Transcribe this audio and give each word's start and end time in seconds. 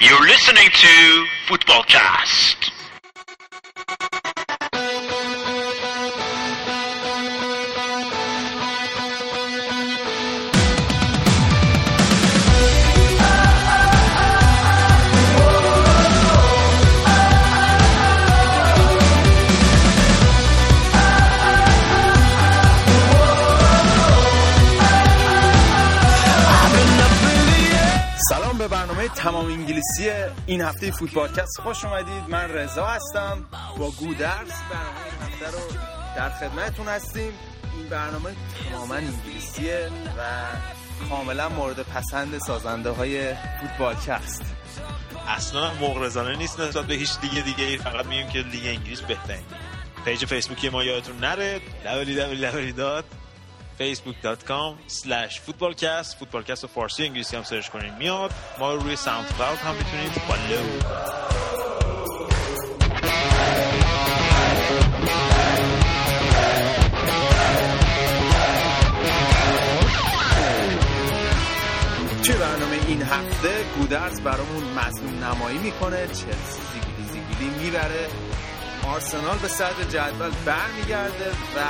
You're 0.00 0.26
listening 0.26 0.68
to 0.70 1.26
Football 1.46 1.84
Cast. 1.84 2.81
تمام 29.22 29.46
انگلیسی 29.46 30.10
این 30.46 30.60
هفته 30.60 30.90
فوتبالکست 30.90 31.60
خوش 31.60 31.84
اومدید. 31.84 32.28
من 32.28 32.48
رضا 32.50 32.86
هستم. 32.86 33.44
با 33.78 33.90
گودرز 33.90 34.48
برنامه 34.48 35.04
این 35.04 35.22
هفته 35.22 35.46
رو 35.46 35.58
در 36.16 36.30
خدمتتون 36.30 36.88
هستیم. 36.88 37.32
این 37.76 37.88
برنامه 37.88 38.30
تماما 38.70 38.94
انگلیسیه 38.94 39.90
و 40.18 40.22
کاملا 41.08 41.48
مورد 41.48 41.82
پسند 41.82 42.38
سازنده 42.38 42.90
های 42.90 43.34
فوتبالکست 43.34 44.42
اصلا 45.28 45.74
مغرضانه 45.74 46.36
نیست 46.36 46.60
نسبت 46.60 46.84
به 46.84 46.94
هیچ 46.94 47.10
لیگ 47.22 47.44
دیگه 47.44 47.64
ای 47.64 47.76
فقط 47.76 48.06
میگیم 48.06 48.28
که 48.28 48.38
لیگ 48.38 48.66
انگلیس 48.66 49.00
بهترین. 49.00 49.44
page 50.04 50.24
فیسبوکی 50.24 50.68
ما 50.68 50.84
یادتون 50.84 51.18
نره. 51.18 51.60
www.facebook.com 53.80 54.76
slash 54.88 55.40
footballcast. 55.46 56.16
فوتبالکست 56.18 56.64
و 56.64 56.66
فارسی 56.66 57.04
انگلیسی 57.04 57.36
هم 57.36 57.42
search 57.42 57.68
کنید 57.68 57.94
میاد. 57.94 58.30
ما 58.58 58.74
رو 58.74 58.80
روی 58.80 58.96
SoundCloud 58.96 59.58
هم 59.58 59.74
می‌تونید. 59.74 60.12
follow 60.12 60.62
توی 72.24 72.34
برنامه 72.34 72.76
این 72.88 73.02
هفته؟ 73.02 73.64
گودرز 73.78 74.20
برامون 74.20 74.64
مضمون 74.64 75.22
نمایی 75.22 75.58
می‌کنه. 75.58 76.06
چلسی 76.06 76.60
زیگیلی 76.72 77.08
زیگیلی 77.12 77.64
می‌بره. 77.64 78.08
آرسنال 78.86 79.38
به 79.38 79.48
صدر 79.48 79.84
جدول 79.88 80.30
برمیگرده 80.46 81.30
و 81.30 81.60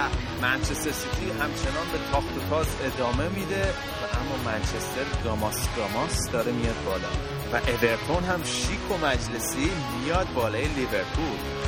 منچستر 0.43 0.91
سیتی 0.93 1.31
همچنان 1.31 1.87
به 1.93 1.99
تاخت 2.13 2.37
و 2.37 2.51
تاز 2.51 2.67
ادامه 2.85 3.29
میده 3.29 3.63
و 3.63 4.19
اما 4.19 4.51
منچستر 4.51 5.23
گاماس 5.25 5.69
گاماس 5.77 6.31
داره 6.31 6.53
میاد 6.53 6.85
بالا. 6.87 7.09
و 7.53 7.57
اورتون 7.57 8.25
هم 8.25 8.43
شیک 8.45 8.91
و 8.91 9.07
مجلسی 9.07 9.71
میاد 10.05 10.27
بالای 10.35 10.69
لیورپول. 10.69 11.62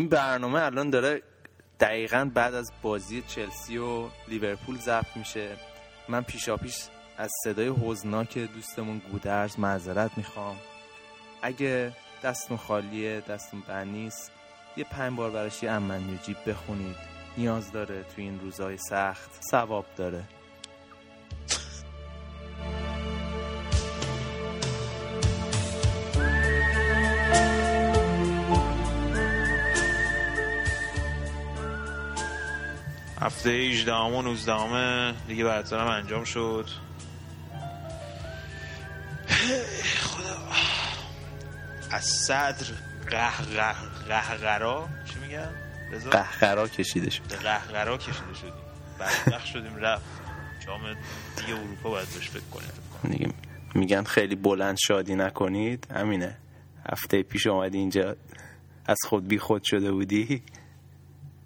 این 0.00 0.08
برنامه 0.08 0.62
الان 0.62 0.90
داره 0.90 1.22
دقیقا 1.80 2.30
بعد 2.34 2.54
از 2.54 2.72
بازی 2.82 3.22
چلسی 3.22 3.78
و 3.78 4.08
لیورپول 4.28 4.78
ضبط 4.78 5.16
میشه. 5.16 5.56
من 6.08 6.22
پیشا 6.22 6.56
پیش 6.56 6.84
از 7.18 7.30
صدای 7.44 7.68
حوزناک 7.68 8.38
دوستمون 8.38 8.98
گودرز 9.12 9.58
معذرت 9.58 10.10
می‌خوام. 10.16 10.56
اگه 11.42 11.92
دستون 12.22 12.56
خالیه 12.56 13.20
دستون 13.20 13.62
بند 13.68 13.86
نیست 13.86 14.32
یه 14.76 14.84
پنج 14.84 15.16
بار 15.16 15.30
براش 15.30 15.62
یه 15.62 15.70
امنی 15.70 16.18
جیب 16.22 16.36
بخونید. 16.46 16.96
نیاز 17.36 17.72
داره 17.72 18.02
تو 18.02 18.14
این 18.16 18.40
روزهای 18.40 18.76
سخت 18.76 19.30
ثواب 19.50 19.86
داره. 19.96 20.24
هفته 33.20 33.50
18 33.50 33.92
و 33.92 34.22
19 34.22 35.12
دیگه 35.28 35.44
برترم 35.44 35.86
انجام 35.86 36.24
شد. 36.24 36.68
خدا. 40.00 40.38
از 41.90 42.04
صدر 42.04 42.66
قهقرا 43.10 43.74
قهقرا 44.08 44.88
چی 45.04 45.18
میگن؟ 45.18 45.50
قهقرا 46.10 46.68
کشیده 46.68 47.10
شد. 47.10 47.22
قهقرا 47.42 47.96
کشیده 47.96 48.34
شدیم. 48.40 48.52
بدبخت 49.00 49.46
شدیم 49.46 49.76
رفت. 49.76 50.04
جام 50.66 50.80
دیگه 51.36 51.58
اروپا 51.58 51.90
باید 51.90 52.08
بهش 52.08 52.28
فکر 52.28 52.40
کنیم. 52.40 53.34
میگن 53.74 54.02
خیلی 54.04 54.36
بلند 54.36 54.76
شادی 54.86 55.14
نکنید. 55.14 55.86
همینه. 55.94 56.36
هفته 56.92 57.22
پیش 57.22 57.46
اومدی 57.46 57.78
اینجا. 57.78 58.16
از 58.86 58.98
خود 59.08 59.28
بی 59.28 59.38
خود 59.38 59.62
شده 59.64 59.92
بودی. 59.92 60.42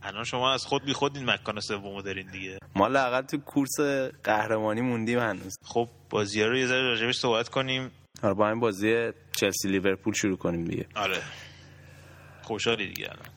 الان 0.05 0.25
شما 0.25 0.53
از 0.53 0.67
خود 0.67 0.85
بی 0.85 0.93
خود 0.93 1.17
این 1.17 1.31
مکان 1.31 1.61
سومو 1.61 2.03
دارین 2.03 2.31
دیگه. 2.31 2.59
ما 2.77 2.89
لاقل 2.89 3.23
تو 3.23 3.39
کورس 3.39 3.81
قهرمانی 4.25 4.81
موندیم 4.81 5.19
هنوز. 5.19 5.57
خب 5.65 5.89
بازی 6.11 6.43
رو 6.43 6.59
یه 6.59 6.67
ذره 6.67 6.83
راجبش 6.83 7.19
صحبت 7.19 7.49
کنیم. 7.49 7.91
آره 8.23 8.35
با 8.35 8.49
این 8.49 8.61
بازی 8.61 9.13
چلسی 9.33 9.69
لیورپول 9.69 10.15
شروع 10.15 10.37
کنیم 10.37 10.65
دیگه. 10.65 10.87
آره. 10.95 11.19
خوشحالی 12.43 12.87
دیگه 12.87 13.11
الان. 13.11 13.29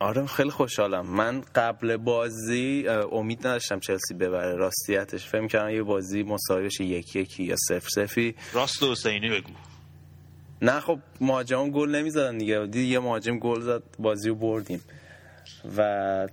آره 0.00 0.26
خیلی 0.26 0.50
خوشحالم. 0.50 1.06
من 1.06 1.40
قبل 1.54 1.96
بازی 1.96 2.88
امید 3.12 3.46
نداشتم 3.46 3.80
چلسی 3.80 4.14
ببره. 4.14 4.54
راستیتش 4.54 5.26
فکر 5.26 5.46
کردم 5.46 5.70
یه 5.70 5.82
بازی 5.82 6.22
مساوی 6.22 6.64
بشه 6.64 6.84
یکی 6.84 7.20
یکی 7.20 7.44
یا 7.44 7.56
صفر 7.68 7.88
صفری. 7.88 8.34
راست 8.52 8.82
و 8.82 8.90
حسینی 8.92 9.28
بگو. 9.28 9.52
نه 10.62 10.80
خب 10.80 10.98
مهاجم 11.20 11.70
گل 11.70 11.88
نمی‌زدن 11.88 12.38
دیگه. 12.38 12.66
دید 12.66 12.88
یه 12.88 12.98
مهاجم 12.98 13.38
گل 13.38 13.60
زد 13.60 13.82
بازی 13.98 14.28
رو 14.28 14.34
بردیم. 14.34 14.82
و 15.76 16.28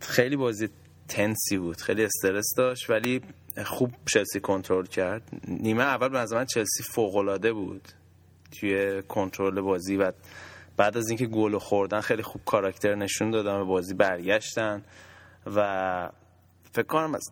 خیلی 0.00 0.36
بازی 0.36 0.68
تنسی 1.08 1.58
بود 1.58 1.76
خیلی 1.76 2.04
استرس 2.04 2.54
داشت 2.56 2.90
ولی 2.90 3.20
خوب 3.64 3.90
چلسی 4.12 4.40
کنترل 4.40 4.86
کرد. 4.86 5.22
نیمه 5.48 5.84
اول 5.84 6.08
به 6.08 6.18
نظر 6.18 6.36
من 6.36 6.44
چلسی 6.44 6.82
فوق 6.82 7.50
بود 7.52 7.88
توی 8.60 9.02
کنترل 9.02 9.60
بازی 9.60 9.96
و 9.96 10.12
بعد 10.76 10.96
از 10.96 11.08
اینکه 11.08 11.26
گل 11.26 11.58
خوردن 11.58 12.00
خیلی 12.00 12.22
خوب 12.22 12.42
کاراکتر 12.44 12.94
نشون 12.94 13.30
دادن 13.30 13.58
به 13.58 13.64
بازی 13.64 13.94
برگشتن 13.94 14.82
و 15.56 16.10
فکر 16.72 16.86
کنم 16.86 17.14
از 17.14 17.22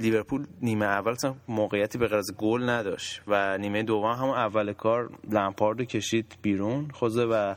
لیورپول 0.00 0.46
نیمه 0.62 0.84
اول 0.84 1.14
موقعیتی 1.48 1.98
به 1.98 2.22
گل 2.38 2.68
نداشت 2.68 3.22
و 3.26 3.58
نیمه 3.58 3.82
دوم 3.82 4.12
هم 4.12 4.28
اول 4.28 4.72
کار 4.72 5.10
لمپارد 5.30 5.78
رو 5.78 5.84
کشید 5.84 6.36
بیرون 6.42 6.90
خوزه 6.90 7.24
و 7.24 7.54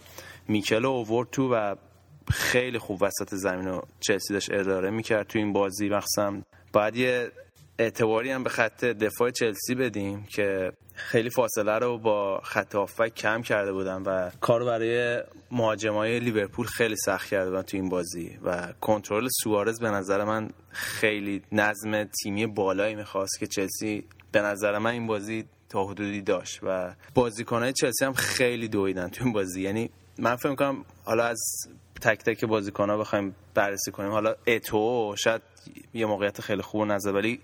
میکل 0.47 0.85
اوورد 0.85 1.29
تو 1.29 1.53
و 1.53 1.75
خیلی 2.31 2.80
خوب 2.80 3.02
وسط 3.02 3.36
زمین 3.36 3.68
رو 3.68 3.81
چلسی 4.00 4.34
داشت 4.34 4.52
اداره 4.53 4.90
می‌کرد 4.90 5.28
تو 5.28 5.40
این 5.40 5.53
بازی 5.53 5.90
مخصوصا 5.90 6.41
باید 6.74 6.96
یه 6.96 7.31
اعتباری 7.80 8.31
هم 8.31 8.44
به 8.44 8.50
خط 8.50 8.86
دفاع 8.86 9.31
چلسی 9.31 9.75
بدیم 9.75 10.24
که 10.24 10.72
خیلی 10.94 11.30
فاصله 11.30 11.80
رو 11.80 11.97
با 11.97 12.41
خط 12.44 12.75
هافبک 12.75 13.16
کم 13.16 13.41
کرده 13.41 13.74
بودن 13.74 14.02
و 14.02 14.30
کار 14.41 14.63
برای 14.66 15.24
مهاجمای 15.52 16.19
لیورپول 16.19 16.66
خیلی 16.66 16.96
سخت 16.96 17.30
کرده 17.30 17.50
بودن 17.50 17.62
تو 17.62 17.78
این 17.78 17.90
بازی 17.90 18.40
و 18.44 18.74
کنترل 18.81 19.28
سوارز 19.44 19.80
به 19.80 19.90
نظر 19.90 20.24
من 20.24 20.50
خیلی 20.69 21.42
نظم 21.52 22.03
تیمی 22.03 22.46
بالایی 22.47 22.96
می‌خواست 22.96 23.40
که 23.40 23.47
چلسی 23.47 24.06
به 24.31 24.42
نظر 24.42 24.78
من 24.78 24.92
این 24.92 25.07
بازی 25.07 25.46
تا 25.69 25.86
حدودی 25.86 26.22
داشت 26.22 26.59
و 26.63 26.96
بازیکنهای 27.13 27.74
چلسی 27.74 28.06
هم 28.06 28.13
خیلی 28.13 28.68
دویدن 28.68 29.07
تو 29.07 29.24
این 29.24 29.33
بازی. 29.33 29.62
یعنی 29.62 29.89
من 30.19 30.36
فکر 30.36 30.50
می‌کنم 30.50 30.86
حالا 31.04 31.24
از 31.24 31.68
تک 32.01 32.24
تک 32.24 32.45
بازیکن 32.45 32.89
ها 32.89 32.97
بخوایم 32.97 33.36
بررسی 33.53 33.92
کنیم. 33.92 34.12
حالا 34.12 34.36
اتو 34.47 35.15
شاید 35.18 35.42
یه 35.94 36.06
موقعیت 36.06 36.42
خیلی 36.42 36.62
خوب 36.62 36.83
نزد 36.83 37.15
ولی 37.15 37.42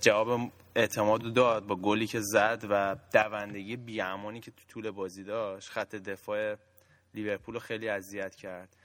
جواب 0.00 0.50
اعتماد 0.76 1.32
داد 1.32 1.66
با 1.66 1.76
گلی 1.76 2.06
که 2.06 2.20
زد 2.20 2.66
و 2.70 2.96
دوندگی 3.12 3.76
بیامانی 3.76 4.40
که 4.40 4.50
تو 4.50 4.62
طول 4.68 4.90
بازی 4.90 5.24
داشت. 5.24 5.68
خط 5.68 5.94
دفاع 5.94 6.56
لیورپول 7.14 7.54
رو 7.54 7.60
خیلی 7.60 7.88
اذیت 7.88 8.34
کرد. 8.34 8.76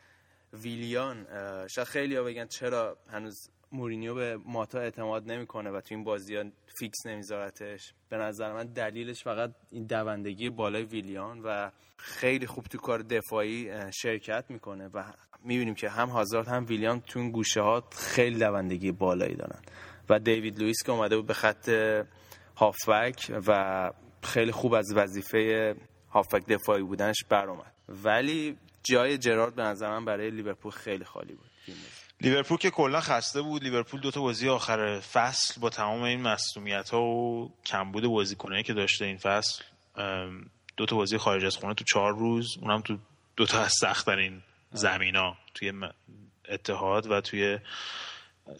ویلیان 0.53 1.27
شاید 1.67 1.87
خیلی 1.87 2.15
ها 2.15 2.23
بگن 2.23 2.45
چرا 2.45 2.97
هنوز 3.11 3.49
مورینیو 3.73 4.15
به 4.15 4.37
ماتا 4.45 4.79
اعتماد 4.79 5.31
نمی‌کنه 5.31 5.69
و 5.71 5.81
تو 5.81 5.95
این 5.95 6.03
بازی 6.03 6.35
ها 6.35 6.43
fix 6.79 7.05
نمیذارتش. 7.05 7.93
به 8.09 8.17
نظر 8.17 8.53
من 8.53 8.63
دلیلش 8.65 9.23
فقط 9.23 9.51
این 9.71 9.85
دوندگی 9.85 10.49
بالای 10.49 10.83
ویلیان 10.83 11.39
و 11.39 11.71
خیلی 11.97 12.47
خوب 12.47 12.63
تو 12.63 12.77
کار 12.77 13.01
دفاعی 13.01 13.71
شرکت 13.91 14.45
می‌کنه 14.49 14.87
و 14.87 15.03
می‌بینیم 15.43 15.75
که 15.75 15.89
هم 15.89 16.09
هازارد 16.09 16.47
هم 16.47 16.65
ویلیان 16.65 17.01
تو 17.01 17.19
این 17.19 17.31
گوشه 17.31 17.61
ها 17.61 17.83
خیلی 17.91 18.39
دوندگی 18.39 18.91
بالایی 18.91 19.35
دارن. 19.35 19.61
و 20.09 20.19
دیوید 20.19 20.59
لوئیس 20.59 20.83
که 20.85 20.91
اومده 20.91 21.15
بود 21.15 21.25
به 21.25 21.33
خط 21.33 21.69
هافبک 22.57 23.31
و 23.47 23.91
خیلی 24.23 24.51
خوب 24.51 24.73
از 24.73 24.93
وظیفه 24.95 25.75
هافبک 26.09 26.45
دفاعی 26.47 26.83
بودنش 26.83 27.23
برآمد. 27.29 27.73
ولی 27.89 28.57
جای 28.83 29.17
جرارد 29.17 29.55
به 29.55 29.63
نظر 29.63 29.89
من 29.89 30.05
برای 30.05 30.29
لیورپول 30.29 30.71
خیلی 30.71 31.03
خالی 31.03 31.33
بود. 31.33 31.49
لیورپول 32.23 32.57
که 32.57 32.69
کلا 32.69 33.01
خسته 33.01 33.41
بود. 33.41 33.63
لیورپول 33.63 33.99
دو 33.99 34.11
تا 34.11 34.21
بازی 34.21 34.49
آخر 34.49 34.99
فصل 34.99 35.61
با 35.61 35.69
تمام 35.69 36.01
این 36.01 36.21
مصدومیت 36.21 36.89
ها 36.89 37.01
و 37.01 37.53
کمبود 37.65 38.07
بازیکنایی 38.07 38.63
که 38.63 38.73
داشته 38.73 39.05
این 39.05 39.17
فصل 39.17 39.63
دو 40.77 40.85
تا 40.85 40.95
بازی 40.95 41.17
خارج 41.17 41.45
از 41.45 41.57
خونه 41.57 41.73
تو 41.73 41.83
چهار 41.83 42.15
روز 42.15 42.57
اونم 42.61 42.81
تو 42.81 42.97
دو 43.35 43.45
تا 43.45 43.59
از 43.61 43.73
سختترین 43.79 44.41
زمینا 44.71 45.37
توی 45.53 45.73
اتحاد 46.49 47.11
و 47.11 47.21
توی 47.21 47.59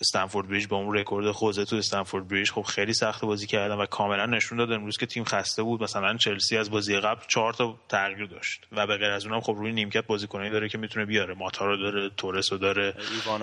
استنفورد 0.01 0.47
بریج 0.47 0.67
با 0.67 0.77
اون 0.77 0.95
رکورد 0.95 1.31
خوزه 1.31 1.65
تو 1.65 1.75
استنفورد 1.75 2.27
بریج. 2.27 2.51
خب 2.51 2.61
خیلی 2.61 2.93
سخت 2.93 3.25
بازی 3.25 3.47
کردن 3.47 3.75
و 3.75 3.85
کاملا 3.85 4.25
نشون 4.25 4.57
داد 4.57 4.71
امروز 4.71 4.97
که 4.97 5.05
تیم 5.05 5.23
خسته 5.23 5.63
بود. 5.63 5.83
مثلا 5.83 6.17
چلسی 6.17 6.57
از 6.57 6.71
بازی 6.71 6.99
قبل 6.99 7.21
چهار 7.27 7.53
تا 7.53 7.75
تغییر 7.89 8.25
داشت 8.25 8.67
و 8.71 8.87
به 8.87 8.97
غیر 8.97 9.11
از 9.11 9.25
اونم 9.25 9.41
خب 9.41 9.53
روی 9.57 9.71
نیمکت 9.71 10.07
بازیکنایی 10.07 10.51
داره 10.51 10.69
که 10.69 10.77
می‌تونه 10.77 11.05
بیاره. 11.05 11.33
ماتا 11.33 11.65
رو 11.65 11.77
داره 11.77 12.09
تورس 12.17 12.51
رو 12.51 12.57
داره 12.57 12.93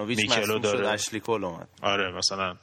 میکلو 0.07 0.59
داره. 0.59 0.89
اشلی 0.89 1.23
اومد. 1.27 1.69
آره 1.83 2.13
مثلا 2.13 2.57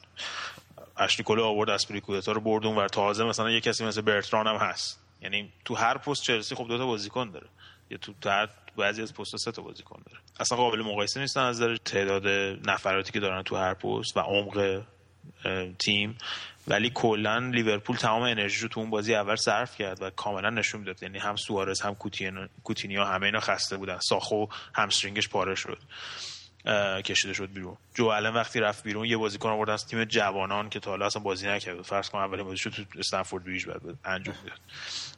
اشلی 0.96 1.24
کل 1.24 1.40
آورد 1.40 1.70
اسپریکودتا 1.70 2.32
رو 2.32 2.40
بردون 2.40 2.76
و 2.76 2.86
تازه 2.86 3.24
مثلا 3.24 3.50
یه 3.50 3.60
کسی 3.60 3.84
مثل 3.84 4.00
برتران 4.00 4.46
هم 4.46 4.56
هست. 4.56 5.04
یعنی 5.22 5.52
تو 5.64 5.74
هر 5.74 5.98
پست 5.98 6.22
چلسی 6.22 6.54
خب 6.54 6.68
دو 6.68 6.78
تا 6.78 6.86
بازیکن 6.86 7.30
داره. 7.30 7.46
یا 7.90 7.98
تو 7.98 8.30
هر 8.30 8.48
بعضی 8.78 9.02
از 9.02 9.14
پست 9.14 9.36
سه 9.36 9.52
تا 9.52 9.62
بازیکن 9.62 10.02
داره. 10.06 10.20
اصلا 10.40 10.58
قابل 10.58 10.82
مقایسه 10.82 11.20
نیستن 11.20 11.40
از 11.40 11.56
نظر 11.56 11.76
تعداد 11.76 12.26
نفراتی 12.68 13.12
که 13.12 13.20
دارن 13.20 13.42
تو 13.42 13.56
هر 13.56 13.74
پست 13.74 14.16
و 14.16 14.20
عمق 14.20 14.82
تیم. 15.78 16.18
ولی 16.68 16.90
کلا 16.94 17.38
لیورپول 17.38 17.96
تمام 17.96 18.22
انرژی 18.22 18.62
رو 18.62 18.68
تو 18.68 18.80
اون 18.80 18.90
بازی 18.90 19.14
اول 19.14 19.36
صرف 19.36 19.76
کرد 19.76 20.02
و 20.02 20.10
کاملا 20.10 20.50
نشون 20.50 20.80
می‌داد. 20.80 21.02
یعنی 21.02 21.18
هم 21.18 21.36
سوارز 21.36 21.80
هم 21.80 21.96
کوتینیو 22.62 23.04
همه 23.04 23.26
اینا 23.26 23.40
خسته 23.40 23.76
بودن. 23.76 23.98
ساخو 23.98 24.46
همسترینگش 24.74 25.28
پاره 25.28 25.54
شد. 25.54 25.78
کشیده 27.04 27.32
شد 27.32 27.52
بیرون. 27.52 27.76
جو 27.94 28.06
الان 28.06 28.34
وقتی 28.34 28.60
رفت 28.60 28.84
بیرون 28.84 29.04
یه 29.04 29.16
بازیکن 29.16 29.48
آورد 29.48 29.70
از 29.70 29.86
تیم 29.86 30.04
جوانان 30.04 30.68
که 30.68 30.80
تا 30.80 30.90
حالا 30.90 31.06
اصلا 31.06 31.22
بازی 31.22 31.48
نکرد 31.48 31.82
فرض 31.82 32.08
کنم 32.08 32.22
اولین 32.22 32.44
بازیشو 32.44 32.70
تو 32.70 32.82
استنفورد 32.98 33.44
بریج 33.44 33.66
بعد 33.66 33.80
انجام 34.04 34.34
داد 34.44 34.60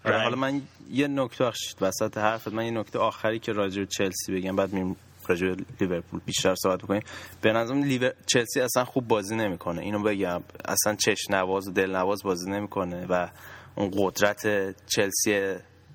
آره، 0.05 0.23
حالا 0.23 0.37
من 0.37 0.63
یه 0.91 1.09
نکته 1.09 1.45
بخشید 1.45 1.77
وسط 1.81 2.19
حرفت. 2.19 2.49
من 2.49 2.65
یه 2.65 2.71
نکته 2.71 2.99
آخری 2.99 3.39
که 3.39 3.53
راجع 3.53 3.85
چلسی 3.85 4.33
بگم 4.33 4.57
بعد 4.57 4.73
میریم 4.73 4.97
راجع 5.27 5.55
لیورپول 5.81 6.21
بیشتر 6.27 6.55
صحبت 6.55 6.79
بکنیم 6.83 7.03
به 7.41 7.53
نظرم 7.53 7.83
لیور... 7.83 8.13
چلسی 8.27 8.61
اصلا 8.61 8.85
خوب 8.85 9.09
بازی 9.09 9.37
نمی‌کنه. 9.37 9.81
اینو 9.81 10.03
بگم. 10.03 10.43
اصلا 10.65 10.95
چش 10.95 11.31
نواز 11.31 11.69
و 11.69 11.73
دل 11.73 11.97
نواز 11.97 12.23
بازی 12.23 12.51
نمی‌کنه 12.51 13.07
و 13.07 13.29
اون 13.75 13.91
قدرت 13.97 14.47
چلسی 14.87 15.55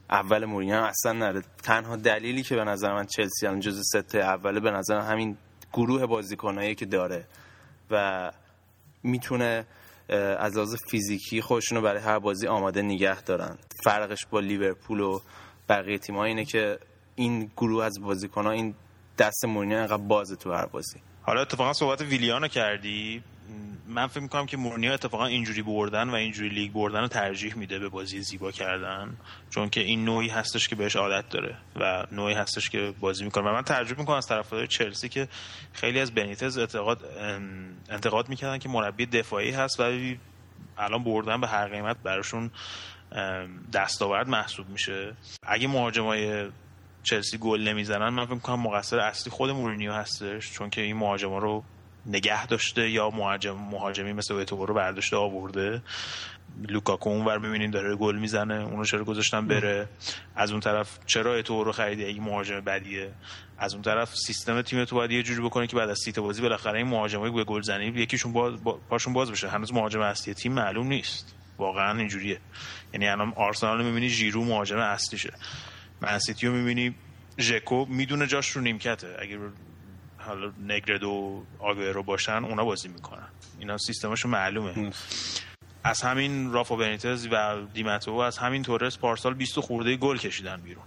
اول 0.09 0.45
مورینیو 0.45 0.75
اصلا 0.75 1.11
نره. 1.11 1.41
تنها 1.63 1.95
دلیلی 1.95 2.43
که 2.43 2.55
به 2.55 2.63
نظر 2.63 2.93
من 2.93 3.05
چلسی 3.05 3.47
الان 3.47 3.59
جزو 3.59 3.83
ست 3.83 4.15
اوله 4.15 4.59
به 4.59 4.71
نظر 4.71 4.99
همین 4.99 5.37
گروه 5.75 6.05
بازیکنایی 6.05 6.75
که 6.75 6.85
داره 6.85 7.27
و 7.91 8.31
می‌تونه 9.03 9.65
از 10.39 10.55
لحاظ 10.55 10.75
فیزیکی 10.89 11.41
خودشونو 11.41 11.81
برای 11.81 12.01
هر 12.01 12.19
بازی 12.19 12.47
آماده 12.47 12.81
نگه 12.81 13.21
دارن. 13.21 13.57
فرقش 13.83 14.25
با 14.25 14.39
لیورپول 14.39 14.99
و 14.99 15.19
بقیه 15.69 15.97
تیم 15.97 16.17
اینه 16.17 16.45
که 16.45 16.79
این 17.15 17.51
گروه 17.57 17.85
از 17.85 18.01
بازیکنها 18.01 18.51
این 18.51 18.75
دست 19.17 19.45
مورینیو 19.45 19.77
انقدر 19.77 20.03
بازه 20.03 20.35
تو 20.35 20.51
هر 20.51 20.65
بازی. 20.65 20.99
حالا 21.21 21.41
اتفاقا 21.41 21.73
صحبت 21.73 22.01
ویلیانو 22.01 22.47
کردی. 22.47 23.23
من 23.87 24.07
فکر 24.07 24.19
می‌کنم 24.19 24.45
که 24.45 24.57
مورینیو 24.57 24.91
اتفاقا 24.91 25.25
اینجوری 25.25 25.61
بردن 25.61 26.09
و 26.09 26.13
اینجوری 26.13 26.49
لیگ 26.49 26.71
بردن 26.71 27.01
رو 27.01 27.07
ترجیح 27.07 27.55
میده 27.55 27.79
به 27.79 27.89
بازی 27.89 28.21
زیبا 28.21 28.51
کردن 28.51 29.17
چون 29.49 29.69
که 29.69 29.81
این 29.81 30.05
نوعی 30.05 30.29
هستش 30.29 30.67
که 30.67 30.75
بهش 30.75 30.95
عادت 30.95 31.29
داره 31.29 31.55
و 31.75 32.05
نوعی 32.11 32.33
هستش 32.33 32.69
که 32.69 32.93
بازی 32.99 33.23
می‌کنه. 33.23 33.49
و 33.49 33.53
من 33.53 33.61
ترجیح 33.61 33.99
می‌کنم 33.99 34.17
از 34.17 34.27
طرفدار 34.27 34.65
چلسی 34.65 35.09
که 35.09 35.27
خیلی 35.73 35.99
از 35.99 36.11
بنیتز 36.11 36.57
اعتقاد 36.57 37.03
انتقاد 37.89 38.29
می‌کردن 38.29 38.57
که 38.57 38.69
مربی 38.69 39.05
دفاعی 39.05 39.51
هست 39.51 39.79
ولی 39.79 40.19
الان 40.77 41.03
بردن 41.03 41.41
به 41.41 41.47
هر 41.47 41.67
قیمت 41.67 41.97
براشون 42.03 42.51
دستاورد 43.73 44.29
محسوب 44.29 44.69
میشه. 44.69 45.15
اگه 45.43 45.67
مهاجمای 45.67 46.49
چلسی 47.03 47.37
گل 47.37 47.61
نمی‌زنن 47.61 48.09
من 48.09 48.25
فکر 48.25 48.33
می‌کنم 48.33 48.59
مقصر 48.59 48.99
اصلی 48.99 49.31
خود 49.31 49.49
مورینیو 49.49 49.93
هستش 49.93 50.51
چون 50.51 50.69
که 50.69 50.81
این 50.81 50.97
مهاجما 50.97 51.37
رو 51.37 51.63
نگه 52.05 52.47
داشته 52.47 52.89
یا 52.89 53.09
مهاجم 53.09 53.55
مهاجمی 53.55 54.13
مثل 54.13 54.33
اتوئو 54.33 54.65
رو 54.65 54.73
برداشته 54.73 55.15
آورده. 55.15 55.81
لوکاکو 56.67 57.09
اونور 57.09 57.37
می‌بینین 57.37 57.71
داره 57.71 57.95
گل 57.95 58.15
می‌زنه 58.15 58.53
اونو 58.53 58.85
چرا 58.85 59.03
گذاشتن 59.03 59.47
بره؟ 59.47 59.89
از 60.35 60.51
اون 60.51 60.59
طرف 60.59 60.99
چرا 61.05 61.35
اتوئو 61.35 61.63
رو 61.63 61.71
خریدی 61.71 62.05
اگه 62.05 62.21
مهاجم 62.21 62.59
بدیه. 62.59 63.11
از 63.57 63.73
اون 63.73 63.83
طرف 63.83 64.15
سیستم 64.15 64.61
تیم 64.61 64.85
تو 64.85 64.95
باید 64.95 65.11
یه 65.11 65.23
جوری 65.23 65.41
بکنه 65.41 65.67
که 65.67 65.75
بعد 65.75 65.89
از 65.89 65.99
بیست 66.05 66.19
بازی 66.19 66.41
بالاخره 66.41 66.77
این 66.77 66.87
مهاجمای 66.87 67.31
به 67.31 67.43
گل 67.43 67.61
زنی 67.61 67.85
یکیشون 67.85 68.33
باز 68.33 68.53
پاشون 68.89 69.13
باز 69.13 69.31
بشه. 69.31 69.49
هنوز 69.49 69.73
مهاجم 69.73 70.01
اصلی 70.01 70.33
تیم 70.33 70.53
معلوم 70.53 70.87
نیست. 70.87 71.35
واقعا 71.57 71.97
اینجوریه. 71.97 72.39
یعنی 72.93 73.07
الان 73.07 73.33
آرسنال 73.35 73.85
می‌بینی 73.85 74.09
ژیرو 74.09 74.43
مهاجم 74.43 74.77
اصلیشه. 74.77 75.33
منسیتی 76.01 76.47
رو 76.47 76.53
می‌بینی 76.53 76.95
ژکو 77.39 77.85
می‌دونه 77.85 78.27
جاش 78.27 78.49
رو 78.49 78.61
نیمکته. 78.61 79.15
اگه 79.19 79.39
حالا 80.27 80.51
نگرد 80.67 81.03
و 81.03 81.43
رو 81.93 82.03
باشن 82.03 82.45
اونا 82.45 82.65
بازی 82.65 82.87
می‌کنن. 82.87 83.27
اینا 83.59 83.77
سیستمشون 83.77 84.31
معلومه. 84.31 84.91
از 85.83 86.01
همین 86.01 86.51
رافا 86.51 86.75
بنیتز 86.75 87.27
و 87.31 87.65
دیمتو 87.73 88.13
از 88.13 88.37
همین 88.37 88.63
تورس 88.63 88.97
پارسال 88.97 89.33
20 89.33 89.59
خورده 89.59 89.95
گل 89.95 90.17
کشیدن 90.17 90.61
بیرون. 90.61 90.83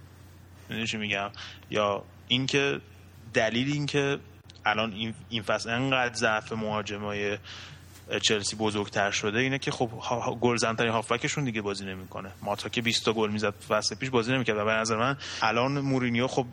می‌دونی 0.69 0.87
چی 0.87 0.97
میگم؟ 0.97 1.29
یا 1.69 2.03
اینکه 2.27 2.81
دلیل 3.33 3.71
اینکه 3.71 4.19
الان 4.65 5.13
این 5.29 5.41
فصل 5.41 5.69
انقدر 5.69 6.13
ضعف 6.13 6.53
مهاجمای 6.53 7.37
چلسی 8.21 8.55
بزرگتر 8.55 9.11
شده 9.11 9.39
اینه 9.39 9.59
که 9.59 9.71
خب 9.71 9.89
گلزنترین 10.41 10.91
هافبکشون 10.91 11.43
دیگه 11.43 11.61
بازی 11.61 11.85
نمی‌کنه. 11.85 12.31
ماتا 12.41 12.69
که 12.69 12.81
20 12.81 13.05
تا 13.05 13.13
گل 13.13 13.29
می‌زد 13.29 13.53
فصل 13.69 13.95
پیش 13.95 14.09
بازی 14.09 14.33
نمی‌کرد 14.33 14.57
و 14.57 14.65
به 14.65 14.71
نظر 14.71 14.97
من 14.97 15.17
الان 15.41 15.79
مورینیو 15.79 16.27
خب 16.27 16.45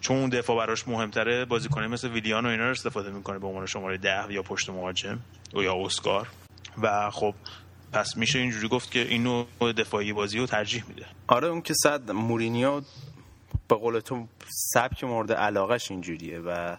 چون 0.00 0.16
اون 0.16 0.30
دفاع 0.30 0.66
براش 0.66 0.88
مهمتره 0.88 1.44
بازیکن 1.44 1.84
مثل 1.84 2.08
ویلیان 2.08 2.46
و 2.46 2.48
اینا 2.48 2.64
رو 2.64 2.70
استفاده 2.70 3.10
می‌کنه 3.10 3.38
به 3.38 3.46
عنوان 3.46 3.66
شماره 3.66 3.98
10 3.98 4.32
یا 4.32 4.42
پشت 4.42 4.70
مهاجم 4.70 5.18
یا 5.54 5.74
اسکار. 5.84 6.28
و 6.82 7.10
خب 7.10 7.34
پس 7.92 8.16
میشه 8.16 8.38
اینجوری 8.38 8.68
گفت 8.68 8.90
که 8.90 9.00
این 9.08 9.22
نوع 9.22 9.72
دفاعی 9.72 10.12
بازی 10.12 10.38
رو 10.38 10.46
ترجیح 10.46 10.84
میده. 10.88 11.06
آره 11.26 11.48
اون 11.48 11.62
که 11.62 11.74
صد 11.74 12.10
مورینیو 12.10 12.82
به 13.68 13.74
قول 13.74 14.00
تو 14.00 14.26
سبک 14.48 15.04
مورد 15.04 15.32
علاقش 15.32 15.90
اینجوریه 15.90 16.38
و 16.38 16.76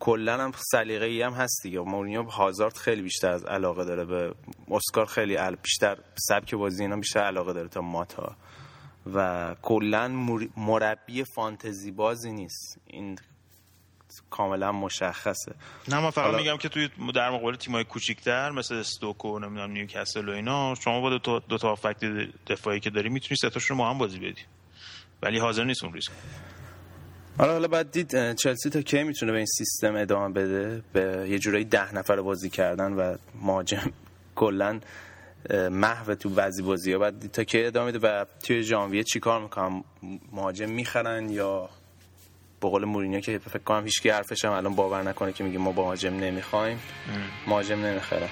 کلا 0.00 0.44
هم 0.44 0.52
سلیقه 0.72 1.06
ای 1.06 1.22
هم 1.22 1.32
هست 1.32 1.60
دیگه. 1.62 1.80
مورینیو 1.80 2.22
هازارد 2.22 2.76
خیلی 2.76 3.02
بیشتر 3.02 3.30
از 3.30 3.44
علاقه 3.44 3.84
داره 3.84 4.04
به 4.04 4.34
اسکار 4.70 5.06
خیلی 5.06 5.36
ال... 5.36 5.56
بیشتر 5.56 5.98
سبک 6.14 6.54
بازی 6.54 6.82
اینا 6.82 6.96
بیشتر 6.96 7.20
علاقه 7.20 7.52
داره 7.52 7.68
تا 7.68 7.80
ماتا. 7.80 8.36
و 9.14 9.54
کلا 9.62 10.08
مربی 10.56 11.24
فانتزی 11.24 11.90
بازی 11.90 12.32
نیست. 12.32 12.78
این 12.86 13.18
کاملا 14.30 14.72
مشخصه. 14.72 15.54
نه 15.88 16.00
من 16.00 16.10
فقط 16.10 16.34
میگم 16.34 16.56
که 16.56 16.68
توی 16.68 16.88
در 17.14 17.30
مقابل 17.30 17.56
تیمای 17.56 17.84
کوچیک‌تر 17.84 18.50
مثل 18.50 18.74
استوک 18.74 19.24
و 19.24 19.38
نمی‌دونم 19.38 19.70
نیوکاسل 19.70 20.28
و 20.28 20.32
اینا 20.32 20.74
شما 20.74 21.00
با 21.00 21.10
دو 21.10 21.18
تا 21.18 21.38
دو 21.38 21.58
تا 21.58 21.78
دفاعی 22.46 22.80
که 22.80 22.90
داری 22.90 23.08
می‌تونی 23.08 23.36
سه 23.36 23.50
رو 23.68 23.76
ما 23.76 23.90
هم 23.90 23.98
بازی 23.98 24.18
بدی. 24.18 24.42
ولی 25.22 25.38
حاضر 25.38 25.64
نیست 25.64 25.84
اون 25.84 25.92
ریسک. 25.92 26.10
حالا 27.38 27.52
حالا 27.52 27.68
بعد 27.68 27.90
دید 27.90 28.34
چلسی 28.34 28.70
تا 28.70 28.82
کی 28.82 29.02
می‌تونه 29.02 29.32
به 29.32 29.38
این 29.38 29.46
سیستم 29.46 29.96
ادامه 29.96 30.34
بده؟ 30.34 30.82
به 30.92 31.26
یه 31.30 31.38
جورایی 31.38 31.64
ده 31.64 31.94
نفر 31.94 32.20
بازی 32.20 32.50
کردن 32.50 32.92
و 32.92 33.16
مهاجم 33.42 33.92
کلا 34.36 34.80
محو 35.70 36.14
تو 36.14 36.28
بعضی 36.28 36.62
بازی 36.62 36.92
ها 36.92 36.98
بعد 36.98 37.30
تا 37.32 37.44
کی 37.44 37.64
ادامه 37.64 37.92
میده 37.92 38.08
و 38.08 38.24
توی 38.42 38.62
ژانویه 38.62 39.02
چیکار 39.04 39.42
می‌کنم 39.42 39.84
مهاجم 40.32 40.70
می‌خرن 40.70 41.30
یا 41.30 41.68
به 42.60 42.68
قول 42.68 42.84
مورینیو 42.84 43.20
که 43.20 43.38
فکر 43.38 43.58
کنم 43.58 43.84
هیچ 43.84 44.06
حرفش 44.06 44.44
هم 44.44 44.52
الان 44.52 44.74
باور 44.74 45.02
نکنه 45.02 45.32
که 45.32 45.44
میگه 45.44 45.58
ما 45.58 45.72
مهاجم 45.72 46.14
نمی‌خوایم. 46.14 46.78
مهاجم 47.46 47.78
نمی‌خره. 47.78 48.28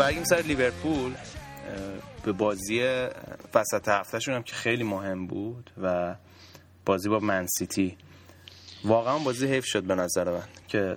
برگیم 0.00 0.24
سر 0.24 0.36
لیورپول 0.36 1.14
به 2.24 2.32
بازی 2.32 2.80
وسط 3.54 3.88
هفتهشون 3.88 4.34
هم 4.34 4.42
که 4.42 4.54
خیلی 4.54 4.84
مهم 4.84 5.26
بود 5.26 5.70
و 5.82 6.14
بازی 6.84 7.08
با 7.08 7.18
منسیتی 7.18 7.96
واقعا 8.84 9.18
بازی 9.18 9.46
حیف 9.46 9.64
شد 9.64 9.82
به 9.82 9.94
نظر 9.94 10.30
من 10.30 10.44
که 10.68 10.96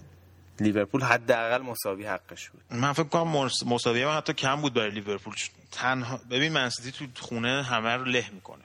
لیورپول 0.59 1.03
حداقل 1.03 1.61
مساوی 1.61 2.05
حقش 2.05 2.49
بود. 2.49 2.61
من 2.71 2.93
فکر 2.93 3.03
کنم 3.03 3.49
مساوی 3.65 4.03
هم 4.03 4.17
حتی 4.17 4.33
کم 4.33 4.61
بود 4.61 4.73
برای 4.73 4.91
لیورپول. 4.91 5.33
تنها 5.71 6.19
ببین 6.31 6.53
منسیتی 6.53 7.11
تو 7.15 7.25
خونه 7.25 7.63
همه 7.63 7.95
رو 7.95 8.03
له 8.03 8.25
می‌کنه 8.33 8.63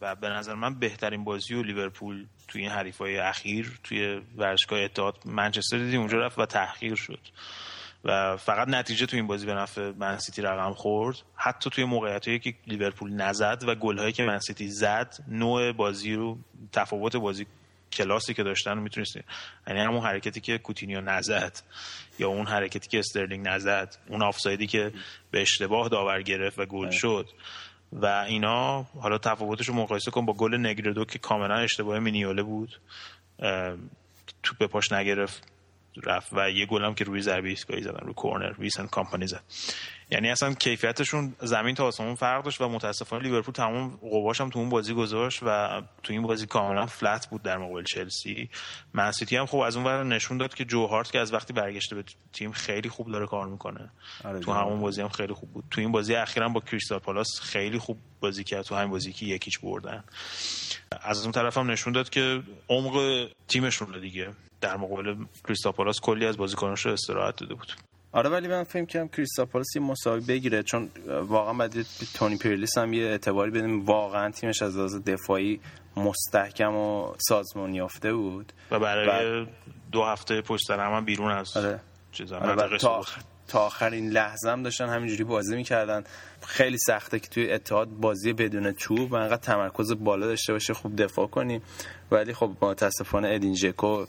و 0.00 0.14
به 0.14 0.28
نظر 0.28 0.54
من 0.54 0.78
بهترین 0.78 1.24
بازی 1.24 1.54
و 1.54 1.62
لیورپول 1.62 2.26
توی 2.48 2.62
این 2.62 2.70
حریفای 2.70 3.18
اخیر 3.18 3.78
توی 3.84 4.20
ورزشگاه 4.36 4.80
اتحاد 4.80 5.18
منچستر 5.24 5.78
دیدیم 5.78 6.00
اونجا 6.00 6.18
رفت 6.18 6.38
و 6.38 6.46
تحقیر 6.46 6.94
شد. 6.94 7.20
و 8.04 8.36
فقط 8.36 8.68
نتیجه 8.68 9.06
تو 9.06 9.16
این 9.16 9.26
بازی 9.26 9.46
به 9.46 9.54
نفع 9.54 9.92
منسیتی 9.98 10.42
رقم 10.42 10.74
خورد. 10.74 11.16
حتی 11.36 11.70
توی 11.70 11.84
موقعیت 11.84 12.28
هایی 12.28 12.38
که 12.38 12.54
لیورپول 12.66 13.12
نزد 13.12 13.64
و 13.66 13.74
گل 13.74 13.98
هایی 13.98 14.12
که 14.12 14.24
منسیتی 14.24 14.68
زد 14.68 15.16
نوع 15.28 15.72
بازی 15.72 16.14
رو 16.14 16.38
تفاوت 16.72 17.16
بازی 17.16 17.46
کلاسی 17.92 18.34
که 18.34 18.42
داشتن 18.42 18.78
می‌تونست 18.78 19.16
یعنی 19.66 19.80
همون 19.80 20.00
حرکتی 20.00 20.40
که 20.40 20.58
کوتینیو 20.58 21.00
نزد 21.00 21.60
یا 22.18 22.28
اون 22.28 22.46
حرکتی 22.46 22.88
که 22.88 22.98
استرلینگ 22.98 23.48
نزد 23.48 23.96
اون 24.08 24.22
آفسایدی 24.22 24.66
که 24.66 24.92
به 25.30 25.42
اشتباه 25.42 25.88
داور 25.88 26.22
گرفت 26.22 26.58
و 26.58 26.66
گل 26.66 26.86
آره. 26.86 26.96
شد. 26.96 27.28
و 27.92 28.06
اینا 28.06 28.82
حالا 28.82 29.18
تفاوتش 29.18 29.68
رو 29.68 29.74
مقایسه 29.74 30.10
کن 30.10 30.26
با 30.26 30.32
گل 30.32 30.66
نگردو 30.66 31.04
که 31.04 31.18
کاملا 31.18 31.54
اشتباه 31.54 31.98
مینیوله 31.98 32.42
بود. 32.42 32.80
تو 34.42 34.54
به 34.58 34.66
پاش 34.66 34.92
نگرفت. 34.92 35.57
رفت 36.04 36.32
و 36.32 36.50
یه 36.50 36.66
گلم 36.66 36.94
که 36.94 37.04
روی 37.04 37.20
ضربه 37.20 37.48
ایستگاهی 37.48 37.82
زدن 37.82 38.06
رو 38.06 38.12
کورنر 38.12 38.52
ویسن 38.58 38.86
کامپانی 38.86 39.26
زد. 39.26 39.42
یعنی 40.10 40.30
اصلا 40.30 40.54
کیفیتشون 40.54 41.34
زمین 41.40 41.74
تا 41.74 41.86
آسمون 41.86 42.14
فرق 42.14 42.44
داشت 42.44 42.60
و 42.60 42.68
متاسفانه 42.68 43.22
لیورپول 43.22 43.54
تمام 43.54 43.88
قواش 43.88 44.40
هم 44.40 44.50
تو 44.50 44.58
اون 44.58 44.68
بازی 44.68 44.94
گذاشت 44.94 45.40
و 45.42 45.82
تو 46.02 46.12
این 46.12 46.22
بازی 46.22 46.46
کاملا 46.46 46.86
فلت 46.86 47.26
بود 47.30 47.42
در 47.42 47.58
مقابل 47.58 47.84
چلسی. 47.84 48.50
منسیتی 48.94 49.36
هم 49.36 49.46
خب 49.46 49.58
از 49.58 49.76
اون 49.76 49.86
ور 49.86 50.04
نشون 50.04 50.38
داد 50.38 50.54
که 50.54 50.64
جو 50.64 50.86
هارت 50.86 51.12
که 51.12 51.18
از 51.18 51.32
وقتی 51.32 51.52
برگشته 51.52 51.96
به 51.96 52.04
تیم 52.32 52.52
خیلی 52.52 52.88
خوب 52.88 53.12
داره 53.12 53.26
کار 53.26 53.46
می‌کنه. 53.46 53.90
آره 54.24 54.40
تو 54.40 54.52
همون 54.52 54.80
بازی 54.80 55.02
هم 55.02 55.08
خیلی 55.08 55.32
خوب 55.32 55.52
بود. 55.52 55.64
تو 55.70 55.80
این 55.80 55.92
بازی 55.92 56.14
اخیرا 56.14 56.48
با 56.48 56.60
کریستال 56.60 56.98
پالاس 56.98 57.40
خیلی 57.42 57.78
خوب 57.78 57.98
بازی 58.20 58.44
کرد. 58.44 58.62
تو 58.62 58.74
همین 58.74 58.90
بازی 58.90 59.12
که 59.12 59.26
یکیچ 59.26 59.60
بردن. 59.60 60.04
از 61.02 61.22
اون 61.22 61.32
طرف 61.32 61.58
هم 61.58 61.70
نشون 61.70 61.92
داد 61.92 62.10
که 62.10 62.42
عمق 62.68 63.26
تیمشون 63.48 64.00
دیگه 64.00 64.30
در 64.60 64.76
مقابل 64.76 65.14
کریستاپالاس 65.44 66.00
کلی 66.00 66.26
از 66.26 66.36
بازیکناش 66.36 66.86
رو 66.86 66.92
استراحت 66.92 67.36
داده 67.36 67.54
بود. 67.54 67.72
آره 68.12 68.30
ولی 68.30 68.48
من 68.48 68.62
فکر 68.62 68.84
کنم 68.84 69.08
کریستاپالاس 69.08 69.76
یه 69.76 69.82
مساوی 69.82 70.20
بگیره 70.20 70.62
چون 70.62 70.90
واقعا 71.06 71.52
بعد 71.52 71.74
تونی 72.14 72.36
پرلیس 72.36 72.78
هم 72.78 72.92
یه 72.92 73.06
اعتباری 73.06 73.50
بدیم 73.50 73.84
واقعا 73.84 74.30
تیمش 74.30 74.62
از 74.62 74.76
لحاظ 74.76 74.96
دفاعی 74.96 75.60
مستحکم 75.96 76.74
و 76.74 77.14
سازمان 77.28 77.74
یافته 77.74 78.12
بود. 78.12 78.52
و 78.70 78.78
برای 78.78 79.46
دو 79.92 80.04
هفته 80.04 80.40
پشت 80.40 80.66
سر 80.66 80.80
هم 80.80 81.04
بیرون 81.04 81.32
از 81.32 81.56
آره. 81.56 81.80
آره 82.32 82.78
تا, 82.78 83.04
تا 83.48 83.60
آخرین 83.66 84.10
لحظه 84.10 84.50
هم 84.50 84.62
داشتن 84.62 84.88
همینجوری 84.88 85.24
بازی 85.24 85.56
می‌کردن. 85.56 86.04
خیلی 86.46 86.78
سخته 86.86 87.18
که 87.18 87.28
توی 87.28 87.52
اتحاد 87.52 87.88
بازی 87.88 88.32
بدون 88.32 88.72
توپ 88.72 89.12
و 89.12 89.14
انقدر 89.14 89.36
تمرکز 89.36 89.92
بالا 89.92 90.26
داشته 90.26 90.52
باشه 90.52 90.74
خوب 90.74 91.02
دفاع 91.02 91.26
کنی. 91.26 91.60
ولی 92.10 92.34
خب 92.34 92.50
متاسفانه 92.62 93.28
ادین 93.28 93.54
ژکو 93.54 94.04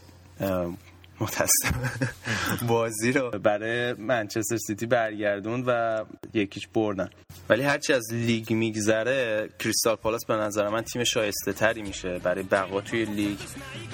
متاسفم. 1.20 2.10
بازی 2.68 3.12
رو 3.12 3.30
برای 3.30 3.94
منچستر 3.94 4.58
سیتی 4.58 4.86
برگردوند 4.86 5.64
و 5.68 6.04
یک 6.34 6.48
هیچ 6.48 6.68
بردن. 6.68 7.10
ولی 7.50 7.64
هرچی 7.64 7.94
از 7.94 8.14
لیگ 8.14 8.54
میگذره 8.54 9.50
کریستال 9.60 9.96
پالاس 9.96 10.26
به 10.26 10.34
نظر 10.34 10.70
من 10.70 10.82
تیم 10.82 11.04
شایسته 11.04 11.54
تری 11.54 11.82
میشه 11.82 12.20
برای 12.20 12.44
بقا 12.44 12.82
توی 12.82 13.06
لیگ 13.06 13.38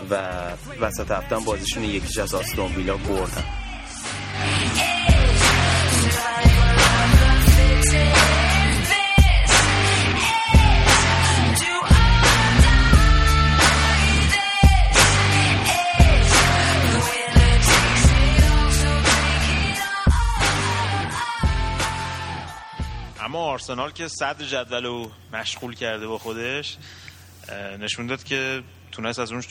و 0.10 0.16
وسط 0.82 1.12
هفته 1.12 1.36
بازیشون 1.46 1.84
یک 1.84 1.98
هیچ 1.98 2.18
از 2.18 2.34
آستون 2.34 2.76
ویلا 2.76 2.98
بردن. 2.98 3.65
آرسنال 23.56 23.92
که 23.92 24.08
صدر 24.08 24.46
جدول 24.46 24.86
رو 24.86 25.12
مشغول 25.34 25.76
کرده 25.76 26.08
با 26.08 26.18
خودش 26.18 26.78
نشون 27.80 28.08
داد 28.08 28.24
که 28.24 28.64
تونست 28.92 29.20
از 29.20 29.32
اون 29.32 29.44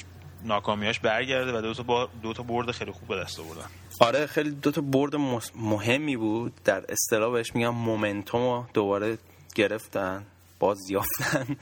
ناکامیاش 0.43 1.01
برگرده 1.01 1.59
و 1.59 1.61
دو 1.61 1.75
تا, 1.75 1.83
با 1.83 2.09
دو 2.23 2.33
تا 2.33 2.43
برد 2.43 2.71
خیلی 2.71 2.91
خوب 2.91 3.09
به 3.09 3.17
دست 3.17 3.41
آوردن. 3.41 3.67
آره 4.01 4.27
خیلی 4.27 4.51
دو 4.51 4.71
تا 4.71 4.81
برد 4.81 5.17
مهمی 5.55 6.17
بود. 6.17 6.53
در 6.65 6.85
اصطلاح 6.89 7.33
بهش 7.33 7.55
میگم 7.55 7.75
مومنتوم 7.75 8.41
رو 8.41 8.67
دوباره 8.75 9.19
گرفتن 9.55 10.27
باز 10.59 10.91
یافتن. 10.91 11.57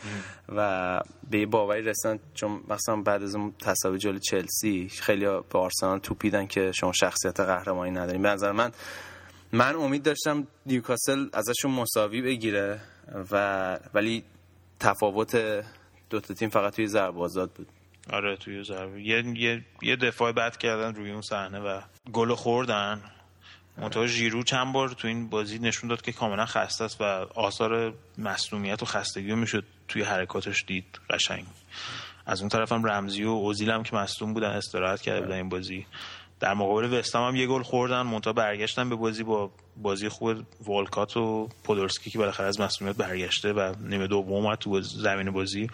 و 0.56 1.00
به 1.30 1.38
یه 1.38 1.46
باوری 1.46 1.82
رسن 1.82 2.18
چون 2.34 2.60
مثلا 2.68 2.96
بعد 2.96 3.22
از 3.22 3.34
اون 3.34 3.52
تساوی 3.52 3.98
جلوی 3.98 4.20
چلسی 4.20 4.88
خیلی 4.88 5.24
به 5.24 5.58
آرسنال 5.58 5.98
توپیدن 5.98 6.46
که 6.46 6.72
شما 6.72 6.92
شخصیت 6.92 7.40
قهرمانی 7.40 7.90
نداریم 7.90 8.22
به 8.22 8.28
نظر 8.28 8.52
من 8.52 8.72
من 9.52 9.74
امید 9.74 10.02
داشتم 10.02 10.46
نیوکاسل 10.66 11.28
ازشون 11.32 11.70
مساوی 11.70 12.22
بگیره 12.22 12.80
و 13.30 13.78
ولی 13.94 14.24
تفاوت 14.80 15.36
دو 16.10 16.20
تا 16.20 16.34
تیم 16.34 16.48
فقط 16.48 16.76
توی 16.76 16.86
ضربه 16.86 17.20
آزاد 17.20 17.50
بود. 17.50 17.68
آره 18.12 18.36
توی 18.36 18.64
ضربه. 18.64 19.02
یه, 19.02 19.24
یه, 19.36 19.64
یه 19.82 19.96
دفاع 19.96 20.32
بد 20.32 20.56
کردن 20.56 20.94
روی 20.94 21.10
اون 21.10 21.22
صحنه 21.22 21.60
و 21.60 21.80
گل 22.12 22.34
خوردن. 22.34 23.02
منتها 23.78 24.06
ژیرو 24.06 24.42
چند 24.42 24.72
بار 24.72 24.88
تو 24.88 25.08
این 25.08 25.28
بازی 25.28 25.58
نشون 25.58 25.90
داد 25.90 26.02
که 26.02 26.12
کاملا 26.12 26.46
خسته 26.46 26.84
است 26.84 27.00
و 27.00 27.04
آثار 27.34 27.94
مصونیت 28.18 28.82
و 28.82 28.86
خستگی 28.86 29.34
می‌شد 29.34 29.64
توی 29.88 30.02
حرکاتش 30.02 30.64
دید. 30.66 31.00
قشنگ. 31.10 31.46
از 32.26 32.40
اون 32.40 32.48
طرف 32.48 32.72
هم 32.72 32.84
رمزی 32.84 33.24
و 33.24 33.28
اوزیل 33.28 33.70
هم 33.70 33.82
که 33.82 33.96
مصدوم 33.96 34.34
بودن 34.34 34.50
استراحت 34.50 35.00
کرده 35.00 35.20
بودن 35.20 35.36
این 35.36 35.48
بازی. 35.48 35.86
در 36.42 36.54
مقابل 36.54 36.98
وستام 36.98 37.28
هم 37.28 37.36
یه 37.36 37.46
گل 37.46 37.62
خوردن 37.62 38.02
مونتا 38.02 38.32
برگشتن 38.32 38.88
به 38.88 38.96
بازی 38.96 39.22
با 39.22 39.50
بازی 39.76 40.08
خوب 40.08 40.36
والکات 40.64 41.16
و 41.16 41.48
پودورسکی 41.64 42.10
که 42.10 42.18
بالاخره 42.18 42.46
از 42.46 42.60
مسئولیت 42.60 42.96
برگشته 42.96 43.52
و 43.52 43.74
نیمه 43.80 44.06
دوم 44.06 44.32
اومد 44.32 44.58
تو 44.58 44.80
زمین 44.80 45.30
بازی. 45.30 45.66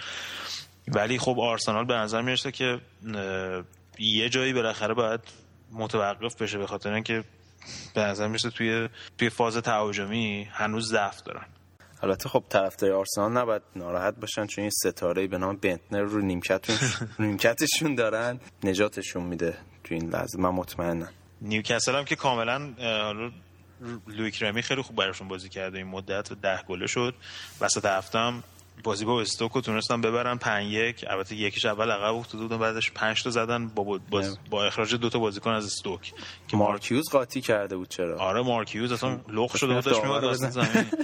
ولی 0.89 1.19
خب 1.19 1.41
آرسنال 1.41 1.85
به 1.85 1.95
نظر 1.95 2.23
می‌رسه 2.23 2.53
که 2.53 2.81
یه 3.99 4.29
جایی 4.29 4.53
بالاخره 4.53 4.95
باید 4.95 5.21
متوقف 5.73 6.43
بشه 6.43 6.59
به 6.59 6.67
خاطر 6.67 6.93
اینکه 6.93 7.25
به 7.95 8.01
نظر 8.01 8.27
می‌رسه 8.29 8.51
توی 8.51 8.89
توی 9.19 9.31
فاز 9.31 9.57
تهاجمی 9.57 10.49
هنوز 10.53 10.89
ضعف 10.89 11.23
دارن. 11.23 11.47
البته 12.03 12.29
خب 12.29 12.45
طرفدار 12.49 12.93
آرسنال 12.93 13.33
نباید 13.33 13.63
ناراحت 13.77 14.15
باشن 14.17 14.47
چون 14.47 14.63
این 14.63 14.71
ستاره 14.71 15.27
به 15.27 15.39
نام 15.39 15.57
بنتنر 15.57 16.01
رو 16.01 16.21
نیمکتشون 16.21 17.09
نیمکتشون 17.19 17.95
دارن. 17.95 18.41
نجاتشون 18.65 19.23
میده. 19.23 19.59
تو 19.89 19.95
این 19.95 20.11
لحظه. 20.11 20.39
من 20.39 20.51
مطمئنم. 20.51 21.09
نیوکاسل 21.41 21.97
هم 21.97 22.05
که 22.05 22.17
کاملا 22.17 22.71
لویک 24.07 24.43
رمی 24.43 24.63
خیلی 24.63 24.83
خوب 24.83 24.97
براشون 24.97 25.29
بازی 25.29 25.49
کرده 25.49 25.79
این 25.79 25.87
مدت 25.87 26.33
و 26.33 26.35
ده 26.35 26.63
گله 26.69 26.87
شد. 26.87 27.15
وسط 27.61 27.85
هفته 27.85 28.24
هم 28.24 28.43
بازی 28.83 29.05
با 29.05 29.21
استوک 29.21 29.59
تونستن 29.59 30.01
ببرن. 30.01 30.39
5 30.39 30.73
یک. 30.73 31.05
البته 31.09 31.37
یک 31.37 31.49
هیچ 31.49 31.65
اول 31.65 31.91
عقب 31.91 32.15
افتاده 32.15 32.43
بودن 32.45 32.59
بعدش 32.59 32.93
5 32.93 33.23
تا 33.23 33.31
زدن. 33.31 33.69
با 33.69 34.01
باز 34.11 34.39
با 34.51 34.65
اخراج 34.65 34.95
دو 34.95 35.09
تا 35.11 35.19
بازیکن 35.19 35.51
از 35.51 35.65
استوک. 35.65 36.13
که 36.49 36.57
مارکیوز 36.57 37.09
قاطی 37.11 37.41
کرده 37.41 37.77
بود 37.77 37.89
چرا؟ 37.89 38.19
آره 38.19 38.43
مارکیوز 38.43 38.93
اصلا 38.93 39.21
لخ 39.29 39.57
شده 39.57 39.75
بود 39.75 39.85
داشت 39.85 40.05
میاد 40.05 40.35
زمین. 40.35 40.87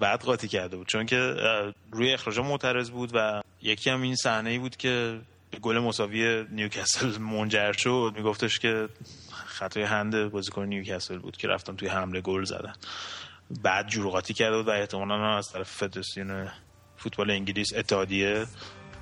بعد 0.00 0.20
قاطی 0.20 0.48
کرده 0.48 0.76
بود. 0.76 0.86
چون 0.86 1.06
که 1.06 1.34
روی 1.92 2.12
اخراج 2.12 2.38
معترض 2.38 2.90
بود 2.90 3.10
و 3.14 3.42
یکی 3.62 3.90
هم 3.90 4.02
این 4.02 4.16
صحنه 4.16 4.50
ای 4.50 4.58
بود 4.58 4.76
که 4.76 5.20
گل 5.62 5.78
مساوی 5.78 6.46
نیوکاسل 6.50 7.18
منجر 7.18 7.72
شد. 7.72 8.12
میگفتش 8.16 8.58
که 8.58 8.88
خطای 9.46 9.82
هند 9.82 10.30
بازیکن 10.30 10.64
نیوکاسل 10.64 11.18
بود 11.18 11.36
که 11.36 11.48
رفتن 11.48 11.76
توی 11.76 11.88
حمله 11.88 12.20
گل 12.20 12.44
زدن. 12.44 12.74
بعد 13.62 13.88
جروقاتی 13.88 14.34
کرده 14.34 14.56
بود 14.56 14.68
و 14.68 14.70
احتمالا 14.70 15.36
از 15.36 15.52
طرف 15.52 15.70
فدراسیون 15.70 16.48
فوتبال 16.96 17.30
انگلیس 17.30 17.74
اتحادیه 17.74 18.46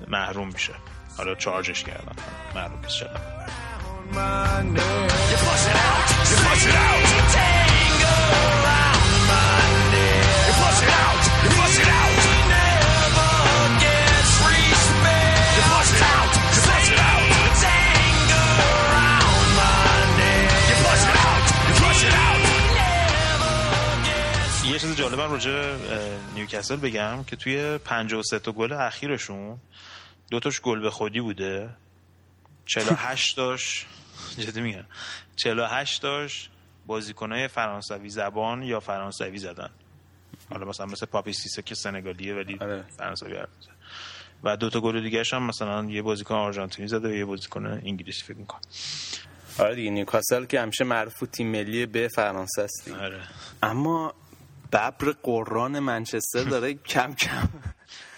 محروم 0.07 0.47
میشه. 0.47 0.73
حالا 1.17 1.35
چارجش 1.35 1.83
کردن. 1.83 2.15
محروم 2.55 2.79
میشه 2.83 3.09
یه 24.79 24.85
چیز 24.85 24.95
جالبم 24.95 25.31
راجع 25.31 25.75
نیوکاسل 26.35 26.75
بگم 26.75 27.23
که 27.23 27.35
توی 27.35 27.77
53 27.77 28.39
تا 28.39 28.51
گل 28.51 28.73
اخیرشون 28.73 29.57
دو 30.31 30.39
تاش 30.39 30.61
گل 30.61 30.79
به 30.79 30.89
خودی 30.89 31.21
بوده 31.21 31.69
48 32.65 33.37
داشت 33.37 33.85
جدی 34.37 34.61
میگم 34.61 34.85
48 35.35 36.01
داشت 36.01 36.49
بازیکنهای 36.87 37.47
فرانسوی 37.47 38.09
زبان 38.09 38.63
یا 38.63 38.79
فرانسوی 38.79 39.37
زدن 39.37 39.69
حالا 40.49 40.65
مثلا 40.65 40.85
مثل 40.85 41.05
پاپی 41.05 41.33
سیسه 41.33 41.61
که 41.61 41.75
سنگالیه 41.75 42.35
ولی 42.35 42.57
آره. 42.61 42.85
فرانسوی. 42.97 43.37
و 44.43 44.57
دو 44.57 44.69
تا 44.69 44.79
گل 44.79 45.01
دیگه 45.01 45.23
هم 45.33 45.43
مثلا 45.43 45.85
یه 45.85 46.01
بازیکن 46.01 46.35
آرژانتینی 46.35 46.87
زده 46.87 47.09
و 47.09 47.13
یه 47.13 47.25
بازیکن 47.25 47.65
انگلیسی 47.65 48.23
فکر 48.23 48.37
می‌کنم 48.37 48.61
آره 49.59 49.75
دیگه 49.75 49.89
نیوکاسل 49.89 50.45
که 50.45 50.61
همیشه 50.61 50.83
معروف 50.83 51.23
تیم 51.31 51.47
ملی 51.47 51.85
به 51.85 52.07
فرانسه 52.07 52.61
است. 52.61 52.91
آره 52.91 53.21
اما 53.63 54.13
ببر 54.71 55.11
قران 55.23 55.79
منچستر 55.79 56.43
داره 56.43 56.73
کم 56.73 57.13
کم 57.13 57.49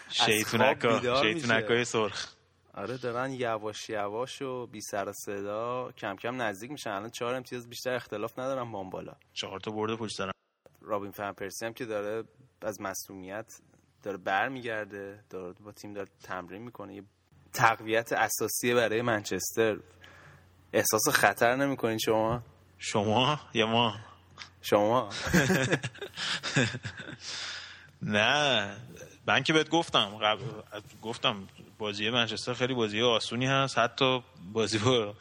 شیطونکا. 0.09 1.21
شیطونکای 1.21 1.85
سرخ. 1.85 2.33
آره 2.73 2.97
دارن 2.97 3.31
یواش 3.31 3.89
یواش 3.89 4.41
و 4.41 4.67
بی 4.67 4.81
سر 4.81 5.11
صدا 5.11 5.91
کم 5.97 6.15
کم 6.15 6.41
نزدیک 6.41 6.71
میشن. 6.71 6.89
الان 6.89 7.09
چهار 7.09 7.35
امتیاز 7.35 7.69
بیشتر 7.69 7.93
اختلاف 7.93 8.39
ندارن 8.39 8.71
با 8.71 8.79
اون 8.79 8.89
بالا 8.89 9.13
چهار 9.33 9.59
تا 9.59 9.71
برده 9.71 9.95
پشت 9.95 10.21
هم. 10.21 10.31
رابین 10.81 11.11
فن 11.11 11.31
پرسی 11.31 11.65
هم 11.65 11.73
که 11.73 11.85
داره 11.85 12.23
از 12.61 12.81
مصونیت 12.81 13.59
داره 14.03 14.17
برمیگرده 14.17 15.23
داره 15.29 15.53
با 15.53 15.71
تیم 15.71 15.93
داره 15.93 16.07
تمرین 16.23 16.61
می‌کنه. 16.61 16.95
یه 16.95 17.03
تقویت 17.53 18.13
اساسی 18.13 18.73
برای 18.73 19.01
منچستر. 19.01 19.77
احساس 20.73 21.09
خطر 21.09 21.55
نمی‌کنین 21.55 21.97
شما؟ 21.97 22.41
شما 22.77 23.39
یا 23.53 23.67
ما؟ 23.67 23.95
شما؟ 24.61 25.09
نه. 28.01 28.75
من 29.27 29.43
که 29.43 29.53
بهت 29.53 29.69
گفتم 29.69 30.17
قبل 30.21 30.41
گفتم 31.01 31.47
بازی 31.77 32.09
منچستر 32.09 32.53
خیلی 32.53 32.73
بازی 32.73 33.01
آسونی 33.01 33.45
هست. 33.45 33.77
حتی 33.77 34.23
بازی 34.53 34.77
با 34.77 35.15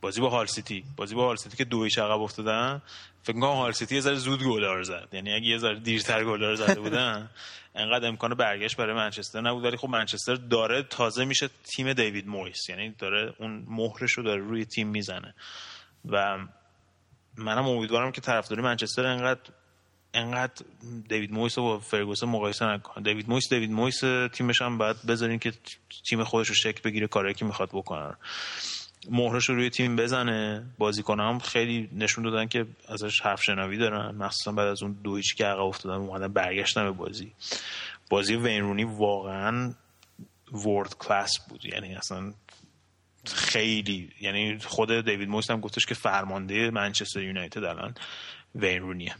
بازی 0.00 0.20
با 0.20 0.30
هال 0.30 0.46
سیتی. 0.46 0.84
بازی 0.96 1.14
با 1.14 1.26
هال 1.26 1.36
سیتی 1.36 1.56
که 1.56 1.64
دو 1.64 1.75
هیچ 1.75 1.98
عقب 1.98 2.20
افتادن 2.20 2.82
فکر 3.22 3.40
کنم 3.40 3.52
هال 3.52 3.72
سیتی 3.72 3.94
یه 3.94 4.00
ذره 4.00 4.14
زود 4.14 4.42
گل 4.42 4.64
رو 4.64 4.84
زد. 4.84 5.08
یعنی 5.12 5.32
اگه 5.32 5.46
یه 5.46 5.58
ذره 5.58 5.80
دیرتر 5.80 6.24
گل 6.24 6.44
رو 6.44 6.56
زده 6.56 6.80
بودن 6.80 7.30
انقدر 7.74 8.08
امکان 8.08 8.34
برگشت 8.34 8.76
برای 8.76 8.94
منچستر 8.94 9.40
نبود. 9.40 9.64
ولی 9.64 9.76
خب 9.76 9.88
منچستر 9.88 10.34
داره 10.34 10.82
تازه 10.82 11.24
میشه 11.24 11.50
تیم 11.64 11.92
دیوید 11.92 12.28
مویس. 12.28 12.68
یعنی 12.68 12.94
داره 12.98 13.34
اون 13.38 13.64
مهرش 13.68 14.12
رو 14.12 14.22
داره 14.22 14.40
روی 14.40 14.64
تیم 14.64 14.88
می‌زنه. 14.88 15.34
و 16.04 16.38
منم 17.36 17.68
امیدوارم 17.68 18.12
که 18.12 18.20
طرفداری 18.20 18.62
منچستر 18.62 19.06
انقدر 19.06 19.40
انقدر 20.14 20.64
دیوید 21.08 21.32
مویس 21.32 21.58
با 21.58 21.78
فرگوسن 21.78 22.26
مقایسه 22.26 22.66
نکن 22.66 23.02
دیوید 23.02 23.28
مویس 23.28 23.48
دیوید 23.48 23.70
مویس 23.70 24.00
تیمش 24.32 24.62
هم 24.62 24.78
باید 24.78 24.96
بذارین 25.08 25.38
که 25.38 25.52
تیم 26.08 26.24
خودش 26.24 26.48
رو 26.48 26.54
شکل 26.54 26.80
بگیره 26.84 27.06
کاری 27.06 27.34
که 27.34 27.44
می‌خواد 27.44 27.68
بکنه 27.68 28.16
مهرش 29.10 29.48
رو 29.48 29.54
روی 29.54 29.70
تیم 29.70 29.96
بزنه. 29.96 30.66
بازیکن 30.78 31.20
هم 31.20 31.38
خیلی 31.38 31.88
نشون 31.92 32.24
دادن 32.24 32.46
که 32.46 32.66
ازش 32.88 33.20
حرف 33.20 33.42
شنوی 33.42 33.78
دارن. 33.78 34.14
مخصوصا 34.14 34.52
بعد 34.52 34.68
از 34.68 34.82
اون 34.82 34.92
دویچی 34.92 35.36
که 35.36 35.44
عقب 35.44 35.60
افتادن 35.60 35.94
اومدن 35.94 36.28
برگشتن 36.28 36.84
به 36.84 36.90
بازی. 36.90 37.32
بازی 38.10 38.36
وینرونی 38.36 38.84
واقعا 38.84 39.74
ورد 40.52 40.96
کلاس 40.98 41.30
بود. 41.48 41.64
یعنی 41.64 41.94
اصلا 41.94 42.32
خیلی 43.26 44.10
یعنی 44.20 44.58
خود 44.58 45.04
دیوید 45.04 45.28
مویس 45.28 45.50
هم 45.50 45.60
گفتش 45.60 45.86
که 45.86 45.94
فرمانده 45.94 46.70
منچستر 46.70 47.22
یونایتد 47.22 47.64
الان 47.64 47.94
وین 48.54 48.82
رونیه. 48.82 49.14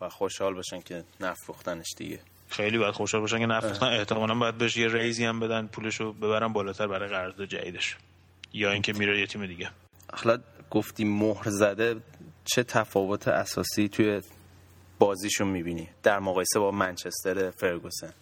و 0.00 0.08
خوشحال 0.08 0.54
باشن 0.54 0.80
که 0.80 1.04
نفروختنش 1.20 1.86
دیگه. 1.96 2.20
خیلی 2.48 2.78
باید 2.78 2.94
خوشحال 2.94 3.20
باشن 3.20 3.38
که 3.38 3.46
نفروختن. 3.46 3.86
احتمالاً 3.86 4.34
باید 4.34 4.58
بهش 4.58 4.76
یه 4.76 4.88
ریزی 4.88 5.24
هم 5.24 5.40
بدن 5.40 5.66
پولشو 5.66 6.12
ببرن 6.12 6.52
بالاتر 6.52 6.86
برای 6.86 7.08
قرارداد 7.08 7.48
جدیدش. 7.48 7.96
یا 8.52 8.72
اینکه 8.72 8.92
میره 8.92 9.20
یه 9.20 9.26
تیم 9.26 9.46
دیگه. 9.46 9.70
اخلا 10.12 10.38
گفتی 10.70 11.04
مهر 11.04 11.50
زده 11.50 11.96
چه 12.44 12.62
تفاوت 12.62 13.28
اساسی 13.28 13.88
توی 13.88 14.22
بازیشون 14.98 15.48
می‌بینی؟ 15.48 15.88
در 16.02 16.18
مقایسه 16.18 16.58
با 16.58 16.70
منچستر 16.70 17.50
فرگوسن. 17.50 18.12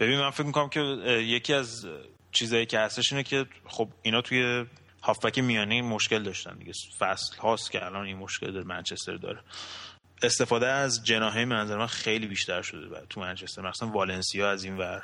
ببین 0.00 0.20
من 0.20 0.30
فکر 0.30 0.46
می‌کنم 0.46 0.68
که 0.68 0.80
یکی 1.10 1.54
از 1.54 1.86
چیزایی 2.34 2.66
که 2.66 2.78
هستش 2.78 3.12
اینه 3.12 3.22
که 3.22 3.46
خب 3.66 3.88
اینا 4.02 4.20
توی 4.20 4.66
هافبک 5.02 5.38
میانی 5.38 5.82
مشکل 5.82 6.22
داشتن 6.22 6.54
دیگه. 6.58 6.72
فصل 6.98 7.36
هاست 7.36 7.70
که 7.70 7.84
الان 7.86 8.06
این 8.06 8.16
مشکل 8.16 8.52
در 8.52 8.60
منچستر 8.62 9.16
داره. 9.16 9.40
استفاده 10.22 10.66
از 10.66 11.04
جناحه 11.04 11.44
منظر 11.44 11.78
من 11.78 11.86
خیلی 11.86 12.26
بیشتر 12.26 12.62
شده 12.62 12.88
بر- 12.88 13.04
تو 13.10 13.20
منچستر. 13.20 13.62
مثلا 13.62 13.88
والنسیا 13.88 14.50
از 14.50 14.64
این 14.64 14.76
ور 14.78 15.02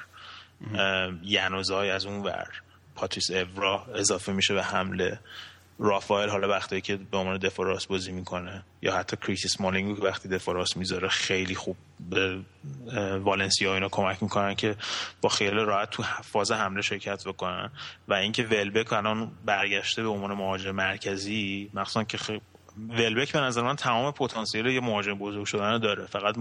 اه، 0.74 1.12
ینوزای 1.22 1.90
از 1.90 2.06
اون 2.06 2.22
ور. 2.22 2.48
پاتریس 2.94 3.30
اورا 3.30 3.86
اضافه 3.94 4.32
میشه 4.32 4.54
به 4.54 4.62
حمله. 4.62 5.20
رافائل 5.82 6.28
حالا 6.28 6.48
وقتی 6.48 6.80
که 6.80 6.96
به 6.96 7.16
عنوان 7.16 7.38
دفاع 7.38 7.66
راست 7.66 7.88
بازی 7.88 8.12
می‌کنه 8.12 8.62
یا 8.82 8.96
حتی 8.96 9.16
کریس 9.16 9.44
اسمالینگ 9.44 9.96
که 9.96 10.02
وقتی 10.02 10.28
دفاع 10.28 10.54
راست 10.54 10.76
می‌ذاره 10.76 11.08
خیلی 11.08 11.54
خوب 11.54 11.76
به 12.00 12.38
والنسیا 13.18 13.74
اینا 13.74 13.88
کمک 13.88 14.22
می‌کنن 14.22 14.54
که 14.54 14.76
با 15.20 15.28
خیال 15.28 15.58
راحت 15.58 15.90
تو 15.90 16.02
فاز 16.02 16.52
حمله 16.52 16.82
شرکت 16.82 17.24
بکنن. 17.28 17.70
و 18.08 18.14
اینکه 18.14 18.44
ولبک 18.44 18.92
الان 18.92 19.30
برگشته 19.44 20.02
به 20.02 20.08
عنوان 20.08 20.32
مهاجم 20.32 20.70
مرکزی 20.70 21.70
مخصوصا 21.74 22.04
که 22.04 22.18
خیلی 22.18 22.40
ولبک 22.88 23.32
به 23.32 23.40
نظر 23.40 23.62
من 23.62 23.76
تمام 23.76 24.12
پتانسیل 24.12 24.66
یه 24.66 24.80
مهاجم 24.80 25.14
بزرگ 25.14 25.44
شدن 25.44 25.78
داره. 25.78 26.06
فقط 26.06 26.36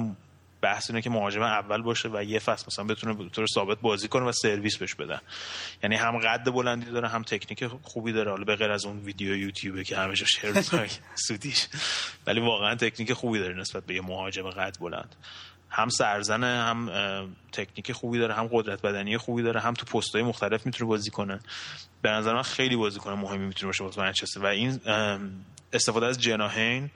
بحث 0.62 0.90
اینه 0.90 1.02
که 1.02 1.10
مهاجم 1.10 1.42
اول 1.42 1.82
باشه 1.82 2.10
و 2.14 2.24
یه 2.24 2.40
فصل 2.40 2.66
مثلا 2.68 2.86
بتونه 2.86 3.14
به 3.14 3.30
طور 3.30 3.46
ثابت 3.54 3.80
بازی 3.82 4.08
کنه 4.08 4.26
و 4.26 4.32
سرویس 4.32 4.78
بهش 4.78 4.96
بدن 4.96 5.20
یعنی 5.84 5.96
هم 5.96 6.18
قد 6.18 6.52
بلندی 6.52 6.92
داره 6.92 7.08
هم 7.08 7.24
تکنیک 7.24 7.68
خوبی 7.82 8.12
داره. 8.12 8.32
حالا 8.32 8.44
به 8.44 8.56
غیر 8.56 8.72
از 8.72 8.86
اون 8.86 9.00
ویدیو 9.00 9.36
یوتیوب 9.36 9.84
که 9.84 9.98
همه 9.98 10.16
جا 10.16 10.26
شیر 10.26 10.52
می‌کنه 10.58 10.88
سودیش. 11.16 11.68
ولی 12.28 12.40
واقعا 12.40 12.76
تکنیک 12.76 13.14
خوبی 13.14 13.40
داره 13.40 13.60
نسبت 13.60 13.86
به 13.86 13.96
یه 13.96 14.02
مهاجم 14.02 14.50
قد 14.50 14.78
بلند. 14.80 15.16
هم 15.70 15.90
سرزنه 15.90 16.48
هم 16.48 16.90
تکنیک 17.52 17.92
خوبی 17.92 18.20
داره 18.20 18.34
هم 18.34 18.50
قدرت 18.52 18.82
بدنی 18.82 19.18
خوبی 19.18 19.44
داره 19.44 19.60
هم 19.60 19.74
تو 19.74 19.86
پست‌های 19.86 20.24
مختلف 20.24 20.66
می‌تونه 20.66 20.90
بازی 20.90 21.10
کنه. 21.10 21.40
به 22.02 22.10
نظر 22.10 22.34
من 22.34 22.42
خیلی 22.42 22.76
بازیکن 22.76 23.14
مهمی 23.14 23.46
می‌تونه 23.46 23.70
باشه 23.70 23.84
واسه 23.84 24.02
منچستر. 24.02 24.40
و 24.40 24.46
این 24.46 24.80
استفاده 25.74 26.06
از 26.06 26.22
جناهین 26.22 26.90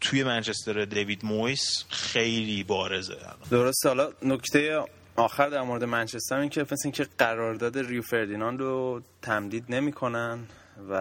توی 0.00 0.24
منچستر 0.24 0.84
دیوید 0.84 1.24
مویس 1.24 1.84
خیلی 1.88 2.64
بارزه. 2.64 3.18
درسته. 3.50 3.88
حالا 3.88 4.12
نکته 4.22 4.84
آخر 5.16 5.48
در 5.48 5.62
مورد 5.62 5.84
منچستر 5.84 6.36
این 6.38 6.50
که 6.50 6.62
مثل 6.62 6.82
اینکه 6.84 7.06
قرارداد 7.18 7.78
ریو 7.78 8.02
فردیناند 8.02 8.60
رو 8.60 9.02
تمدید 9.22 9.64
نمی‌کنن 9.68 10.38
و 10.90 10.94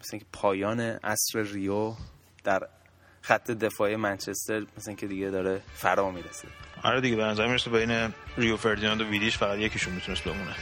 مثل 0.00 0.10
اینکه 0.12 0.26
پایان 0.32 0.80
عصر 0.80 1.42
ریو 1.42 1.94
در 2.44 2.68
خط 3.22 3.50
دفاعی 3.50 3.96
منچستر 3.96 4.66
مثل 4.76 4.90
اینکه 4.90 5.06
دیگه 5.06 5.30
داره 5.30 5.62
فرا 5.74 6.10
می‌رسه. 6.10 6.48
آره 6.82 7.00
دیگه 7.00 7.16
به 7.16 7.24
نظر 7.24 7.46
می‌رسه 7.46 7.70
بین 7.70 8.14
ریو 8.36 8.56
فردیناند 8.56 9.00
و 9.00 9.04
ویدیش 9.04 9.38
فقط 9.38 9.58
یکیشون 9.58 9.94
می‌تونست 9.94 10.24
بمونه. 10.24 10.54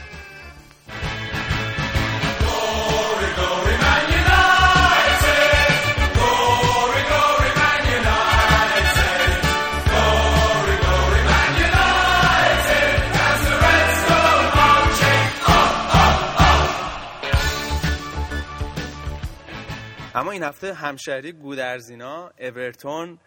این 20.31 20.43
هفته 20.43 20.73
همشهری 20.73 21.31
گودرزینا 21.31 22.31
اورتون 22.39 23.19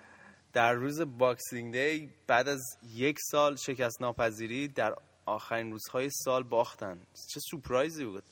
در 0.52 0.72
روز 0.72 1.00
Boxing 1.00 1.72
Day 1.72 2.10
بعد 2.26 2.48
از 2.48 2.60
یک 2.94 3.16
سال 3.20 3.56
شکست 3.56 4.02
ناپذیری 4.02 4.68
در 4.68 4.94
آخرین 5.26 5.72
روزهای 5.72 6.10
سال 6.10 6.42
باختن. 6.42 6.98
چه 7.34 7.40
سورپرایزی 7.40 8.04
بود. 8.04 8.22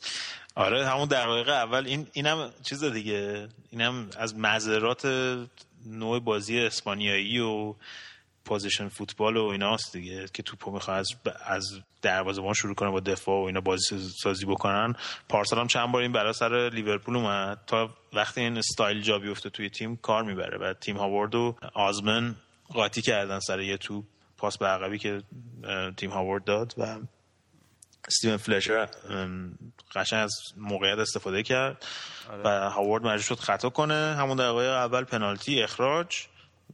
آره 0.54 0.86
همون 0.86 1.08
دقایق 1.08 1.48
اول. 1.48 1.86
این 1.86 2.06
اینم 2.12 2.52
چیز 2.62 2.84
دیگه. 2.84 3.48
اینم 3.70 4.10
از 4.16 4.34
مضرات 4.34 5.06
نوع 5.86 6.20
بازی 6.20 6.58
اسپانیایی 6.60 7.40
و 7.40 7.74
possession 8.44 8.88
football 8.88 9.36
و 9.36 9.44
ایناست 9.44 9.92
دیگه 9.92 10.26
که 10.32 10.42
توپو 10.42 10.70
می‌خواد 10.70 10.98
از 10.98 11.08
از 11.46 11.64
دروازه‌بان 12.02 12.54
شروع 12.54 12.74
کنه 12.74 12.90
با 12.90 13.00
دفاع 13.00 13.42
و 13.42 13.46
اینا 13.46 13.60
بازی 13.60 14.08
سازی 14.22 14.46
بکنن. 14.46 14.94
پارسال 15.28 15.58
هم 15.58 15.66
چند 15.66 15.92
بار 15.92 16.02
این 16.02 16.12
برای 16.12 16.32
سر 16.32 16.70
لیورپول 16.72 17.16
اومد. 17.16 17.58
تا 17.66 17.90
وقتی 18.12 18.40
این 18.40 18.58
استایل 18.58 19.02
جا 19.02 19.18
بیفته 19.18 19.50
توی 19.50 19.70
تیم 19.70 19.96
کار 19.96 20.22
می‌بره 20.22 20.58
و 20.58 20.74
تیم 20.74 20.96
هاوارد 20.96 21.34
و 21.34 21.56
آزمن 21.74 22.34
قاطی 22.68 23.02
کردن 23.02 23.40
سر 23.40 23.60
یه 23.60 23.76
تو 23.76 24.04
پاس 24.36 24.58
به 24.58 24.66
عقبی 24.66 24.98
که 24.98 25.22
تیم 25.96 26.10
هاوارد 26.10 26.44
داد 26.44 26.74
و 26.78 26.98
استیون 28.08 28.36
فلشر 28.36 28.88
قشنگ 29.94 30.22
از 30.24 30.32
موقعیت 30.56 30.98
استفاده 30.98 31.42
کرد 31.42 31.86
و 32.44 32.70
هاوارد 32.70 33.02
مجبور 33.02 33.18
شد 33.18 33.38
خطا 33.38 33.70
کنه. 33.70 34.14
همون 34.18 34.36
دقایق 34.36 34.70
اول 34.70 35.04
پنالتی 35.04 35.62
اخراج 35.62 36.26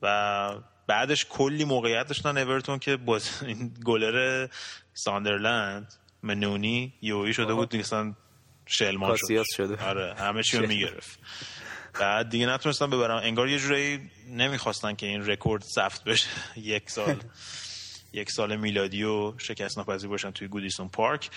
و 0.03 0.55
بعدش 0.87 1.27
کلی 1.31 1.65
موقعیت 1.65 2.07
داشتن 2.07 2.39
اورتون 2.39 2.79
که 2.79 2.97
باز 2.97 3.43
این 3.43 3.75
گلر 3.85 4.49
ساندرلند 4.95 5.95
منونه 6.23 6.95
یهویی 7.03 7.35
شده 7.35 7.55
بود 7.55 7.77
مثلا 7.77 8.15
شلمان 8.67 9.17
شد. 9.17 9.45
شده. 9.57 9.85
آره 9.85 10.15
همه 10.15 10.43
چی 10.43 10.59
رو 10.59 10.67
می‌گرفت. 10.67 11.19
بعد 12.01 12.29
دیگه 12.29 12.47
نتونستن 12.47 12.91
ببرن. 12.91 13.17
انگار 13.17 13.49
یه 13.49 13.59
جورایی 13.59 14.11
نمی‌خواستن 14.29 14.95
که 14.95 15.07
این 15.07 15.27
رکورد 15.27 15.63
ثبت 15.63 16.05
بشه. 16.05 16.29
یک 16.57 16.91
سال 16.91 17.17
یک 18.13 18.31
سال 18.31 18.57
میلادی 18.57 19.05
و 19.05 19.39
شکست 19.39 19.79
ناپذیر 19.79 20.09
باشن 20.09 20.31
توی 20.31 20.49
گودیسون 20.49 20.89
پارک. 20.89 21.31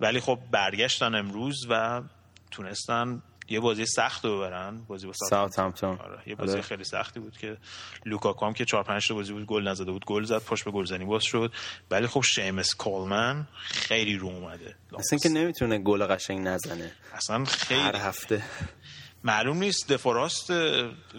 ولی 0.00 0.20
خب 0.20 0.38
برگشتن 0.50 1.14
امروز 1.14 1.66
و 1.70 2.02
تونستن 2.50 3.22
یه 3.48 3.60
بازی 3.60 3.86
سخت 3.86 4.24
رو 4.24 4.36
ببرن. 4.36 4.84
بازی 4.88 5.06
با 5.06 5.12
ساوثهامپتون. 5.30 5.98
آره 5.98 6.22
یه 6.26 6.34
بازی 6.34 6.52
آره. 6.52 6.62
خیلی 6.62 6.84
سختی 6.84 7.20
بود 7.20 7.36
که 7.36 7.56
لوکاکو 8.04 8.46
هم 8.46 8.52
که 8.52 8.64
4 8.64 8.82
5 8.82 9.08
تا 9.08 9.14
بازی 9.14 9.32
بود 9.32 9.46
گل 9.46 9.68
نزده 9.68 9.92
بود. 9.92 10.04
گل 10.04 10.24
زد 10.24 10.38
پاش 10.38 10.64
به 10.64 10.70
گلزنی 10.70 11.04
باز 11.04 11.24
شد. 11.24 11.52
ولی 11.90 12.06
خب 12.06 12.20
شیمس 12.20 12.74
کولمن 12.74 13.46
خیلی 13.64 14.16
رو 14.16 14.28
اومده. 14.28 14.76
مثل 14.92 15.08
اینکه 15.12 15.28
نمی‌تونه 15.28 15.78
گل 15.78 16.06
قشنگ 16.06 16.48
نزنه. 16.48 16.92
اصلا 17.12 17.44
خیلی 17.44 17.80
هر 17.80 17.96
هفته. 17.96 18.42
معلوم 19.24 19.56
نیست 19.56 19.92
دفاع 19.92 20.14
راست 20.14 20.50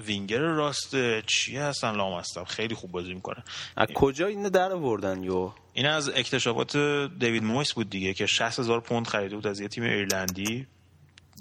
وینگر 0.05 0.39
راست 0.39 1.21
چی 1.21 1.57
هستن 1.57 1.95
لامصب. 1.95 2.43
خیلی 2.43 2.75
خوب 2.75 2.91
بازی 2.91 3.13
می‌کنه. 3.13 3.43
از 3.77 3.87
کجا 3.93 4.27
اینو 4.27 4.49
در 4.49 4.71
آوردن 4.71 5.23
یو؟ 5.23 5.51
این 5.73 5.85
از 5.85 6.09
اکتشافات 6.09 6.77
دیوید 7.19 7.43
مویس 7.43 7.73
بود 7.73 7.89
دیگه 7.89 8.13
که 8.13 8.25
60 8.25 8.59
هزار 8.59 8.81
پوند 8.81 9.07
خریده 9.07 9.35
بود 9.35 9.47
از 9.47 9.59
یه 9.59 9.67
تیم 9.67 9.83
ایرلندی. 9.83 10.67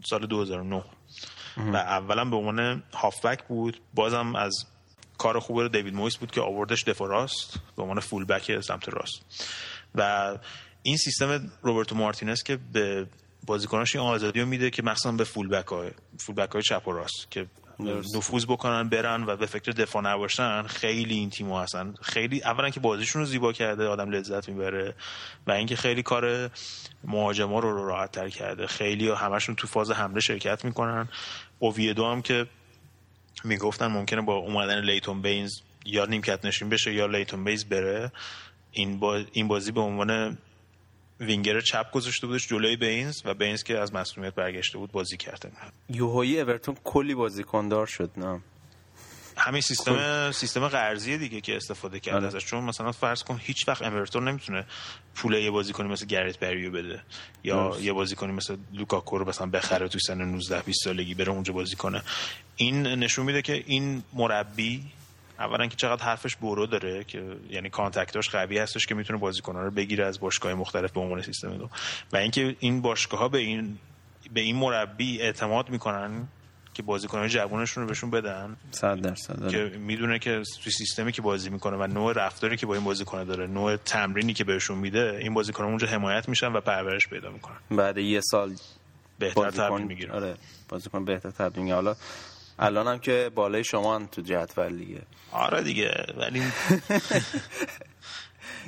سال 0.05 0.27
2009 0.27 0.85
و 1.57 1.77
اولا 1.77 2.25
به 2.25 2.37
عنوان 2.37 2.83
هافبک 2.95 3.45
بود. 3.45 3.81
بازم 3.95 4.37
از 4.37 4.67
کار 5.19 5.39
خوب 5.39 5.73
دیوید 5.73 5.95
مویس 5.95 6.17
بود 6.17 6.31
که 6.31 6.41
آوردش 6.41 6.85
دفاع 6.85 7.09
راست. 7.09 7.59
به 7.77 7.83
عنوان 7.83 8.01
فول 8.01 8.25
بک 8.25 8.61
سمت 8.61 8.89
راست. 8.89 9.25
و 9.95 10.33
این 10.83 10.97
سیستم 10.97 11.53
روبرتو 11.63 11.95
مارتینز 11.95 12.43
که 12.43 12.57
به 12.73 13.07
بازیکناش 13.47 13.97
این 13.97 14.05
آزادی 14.05 14.41
رو 14.41 14.47
میده 14.47 14.71
که 14.71 14.83
مخصوصا 14.83 15.13
به 15.13 15.25
فول 15.25 15.49
بک 15.49 15.67
های 15.67 15.91
فول 16.19 16.35
بک 16.35 16.51
های 16.51 16.63
چپ 16.63 16.89
و 16.89 16.93
راست 16.93 17.31
که. 17.31 17.47
نفوذ 17.81 18.45
بکنن 18.45 18.89
برن 18.89 19.23
و 19.23 19.37
به 19.37 19.47
فکر 19.47 19.73
دفاع 19.73 20.03
نباشن 20.03 20.63
خیلی 20.63 21.15
این 21.15 21.31
تیمو 21.31 21.59
هستن. 21.59 21.95
خیلی 22.03 22.43
اولا 22.43 22.71
که 22.71 22.81
بازیشون 22.81 23.23
رو 23.23 23.27
زیبا 23.27 23.53
کرده 23.53 23.89
آدم 23.89 24.11
لذت 24.11 24.49
می‌بره 24.49 24.95
و 25.47 25.53
اینکه 25.53 25.77
خیلی 25.77 26.03
کار 26.03 26.51
مهاجما 27.05 27.59
رو 27.59 27.87
راحت 27.87 28.13
تر 28.13 28.29
کرده. 28.29 28.67
خیلی 28.67 29.09
همشون 29.09 29.55
تو 29.55 29.67
فاز 29.67 29.91
حمله 29.91 30.21
شرکت 30.21 30.65
می‌کنن. 30.65 31.09
اوویدو 31.59 32.07
هم 32.07 32.23
که 32.23 32.47
می‌گفتن 33.45 33.87
ممکنه 33.87 34.23
با 34.23 34.35
اومدن 34.35 34.81
لیتون 34.81 35.23
بینز 35.23 35.61
یا 35.85 36.05
نیمکت 36.05 36.45
نشین 36.45 36.69
بشه 36.69 36.95
یا 36.95 37.07
لیتون 37.07 37.45
بینز 37.45 37.65
بره. 37.65 38.13
این, 38.73 38.99
با... 38.99 39.23
این 39.33 39.49
بازی 39.49 39.73
به 39.73 39.81
عنوان 39.81 40.39
وینگر 41.21 41.61
چپ 41.61 41.91
گذاشته 41.91 42.27
بودش 42.27 42.49
جلوی 42.49 42.77
بینز 42.77 43.23
و 43.25 43.35
بینز 43.35 43.63
که 43.63 43.79
از 43.79 43.95
مصدومیت 43.95 44.35
برگشته 44.35 44.79
بود 44.79 44.93
بازی 44.93 45.17
کرده 45.17 45.53
یهویی 45.89 46.41
اورتون 46.41 46.77
کلی 46.85 47.15
بازیکن 47.15 47.69
دار 47.69 47.87
شد 47.87 48.11
نه؟ 48.17 48.41
همین 49.39 49.61
سیستم 49.61 50.33
سیستم 50.33 50.69
قرضی 50.69 51.19
دیگه 51.19 51.41
که 51.41 51.57
استفاده 51.57 52.01
کرده 52.01 52.17
آره. 52.17 52.27
ازش. 52.27 52.45
چون 52.45 52.65
مثلا 52.65 52.93
فرض 52.93 53.23
کن 53.23 53.41
هیچ 53.43 53.69
وقت 53.69 53.83
اورتون 53.83 54.29
نمی‌تونه 54.29 54.65
پول 55.15 55.35
یه 55.35 55.51
بازیکنی 55.51 55.89
مثل 55.89 56.07
گرت 56.07 56.39
بری 56.39 56.58
رو 56.58 56.71
بده. 56.71 57.03
یا 57.45 57.69
درست. 57.69 57.83
یه 57.83 57.93
بازیکنی 57.93 58.33
مثل 58.33 58.57
لوکاکو 58.73 59.19
رو 59.19 59.29
مثلا 59.29 59.47
بخره 59.47 59.89
توی 59.89 60.01
سن 60.01 60.21
19 60.21 60.63
20 60.63 60.85
سالگی 60.85 61.15
بره 61.15 61.33
اونجا 61.33 61.53
بازی 61.53 61.77
کنه. 61.77 62.03
این 62.57 62.87
نشون 62.87 63.27
میده 63.27 63.43
که 63.43 63.65
این 63.67 64.03
مربی 64.13 64.85
اولا 65.39 65.67
که 65.67 65.77
چقدر 65.77 66.03
حرفش 66.03 66.37
برو 66.37 66.67
داره 66.67 67.05
که 67.05 67.37
یعنی 67.51 67.71
کانتکتاش 67.71 68.29
قوی 68.29 68.59
هستش 68.59 68.87
که 68.87 68.95
می‌تونه 68.95 69.19
بازیکن‌ها 69.19 69.63
رو 69.63 69.71
بگیره 69.71 70.07
از 70.07 70.21
باشگاه 70.21 70.55
مختلف 70.55 70.93
به 70.93 71.01
عنوان 71.01 71.23
سیستم 71.23 71.57
دو. 71.57 71.69
و 72.13 72.17
اینکه 72.17 72.57
این 72.61 72.83
باشگاه 72.83 73.21
ها 73.21 73.29
به 73.29 73.39
این 73.39 73.79
به 74.33 74.41
این 74.41 74.57
مربی 74.57 75.23
اعتماد 75.23 75.71
می‌کنن 75.71 76.29
که 76.75 76.83
بازیکن‌های 76.83 77.29
جوانشون 77.29 77.83
رو 77.83 77.89
بهشون 77.89 78.11
بدن. 78.11 78.57
صد 78.71 79.01
درصد 79.01 79.43
آره. 79.43 79.71
که 79.71 79.79
می‌دونه 79.79 80.19
که 80.19 80.43
توی 80.63 80.73
سیستمی 80.73 81.13
که 81.13 81.23
بازی 81.23 81.51
می‌کنه 81.51 81.77
و 81.77 81.87
نوع 81.87 82.13
رفتاری 82.13 82.57
که 82.57 82.67
با 82.67 82.75
این 82.75 82.85
بازیکن 82.85 83.25
داره 83.25 83.47
نوع 83.47 83.77
تمرینی 83.77 84.35
که 84.35 84.45
بهشون 84.45 84.79
میده 84.79 85.19
این 85.21 85.35
بازیکن 85.35 85.65
اونجا 85.65 85.87
حمایت 85.87 86.29
میشن 86.29 86.53
و 86.53 86.61
پرورش 86.61 87.09
پیدا 87.09 87.31
می‌کنن. 87.31 87.57
بعد 87.71 87.99
یه 87.99 88.21
سال 88.21 88.55
بهتر 89.19 89.51
تبدیل 89.51 89.87
می‌گیرن. 89.87 90.11
آره 90.11 90.35
بازیکن 90.69 91.05
بهتر 91.05 91.31
تبدیل 91.31 91.63
می‌گیره 91.63 91.75
حالا 91.75 91.97
الان 92.59 92.89
هم 92.89 92.99
که 92.99 93.31
بالای 93.35 93.65
شما 93.65 93.95
هم 93.95 94.07
تو 94.07 94.23
جدول 94.23 94.77
دیگه. 94.77 95.03
آره 95.33 95.63
دیگه 95.63 96.07
ولی 96.17 96.43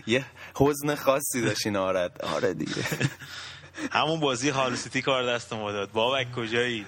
یه 0.06 0.24
حزن 0.54 0.94
خاصی 0.94 1.42
داشتین 1.42 1.76
آرد 1.76 2.22
آره 2.22 2.54
دیگه. 2.54 2.82
همون 3.92 4.20
بازی 4.20 4.48
هال 4.48 4.76
سیتی 4.76 5.02
کار 5.02 5.34
دست 5.34 5.52
ما 5.52 5.72
داد. 5.72 5.92
بابک 5.92 6.32
کجایی؟ 6.32 6.86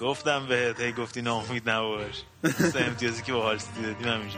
گفتم 0.00 0.46
بهت 0.46 0.80
هی 0.80 0.92
گفتی 0.92 1.22
ناامید 1.22 1.70
نباش. 1.70 2.22
سه 2.58 2.80
امتیازی 2.80 3.22
که 3.22 3.32
با 3.32 3.42
هال 3.42 3.58
سیتی 3.58 3.82
دادیم 3.82 4.30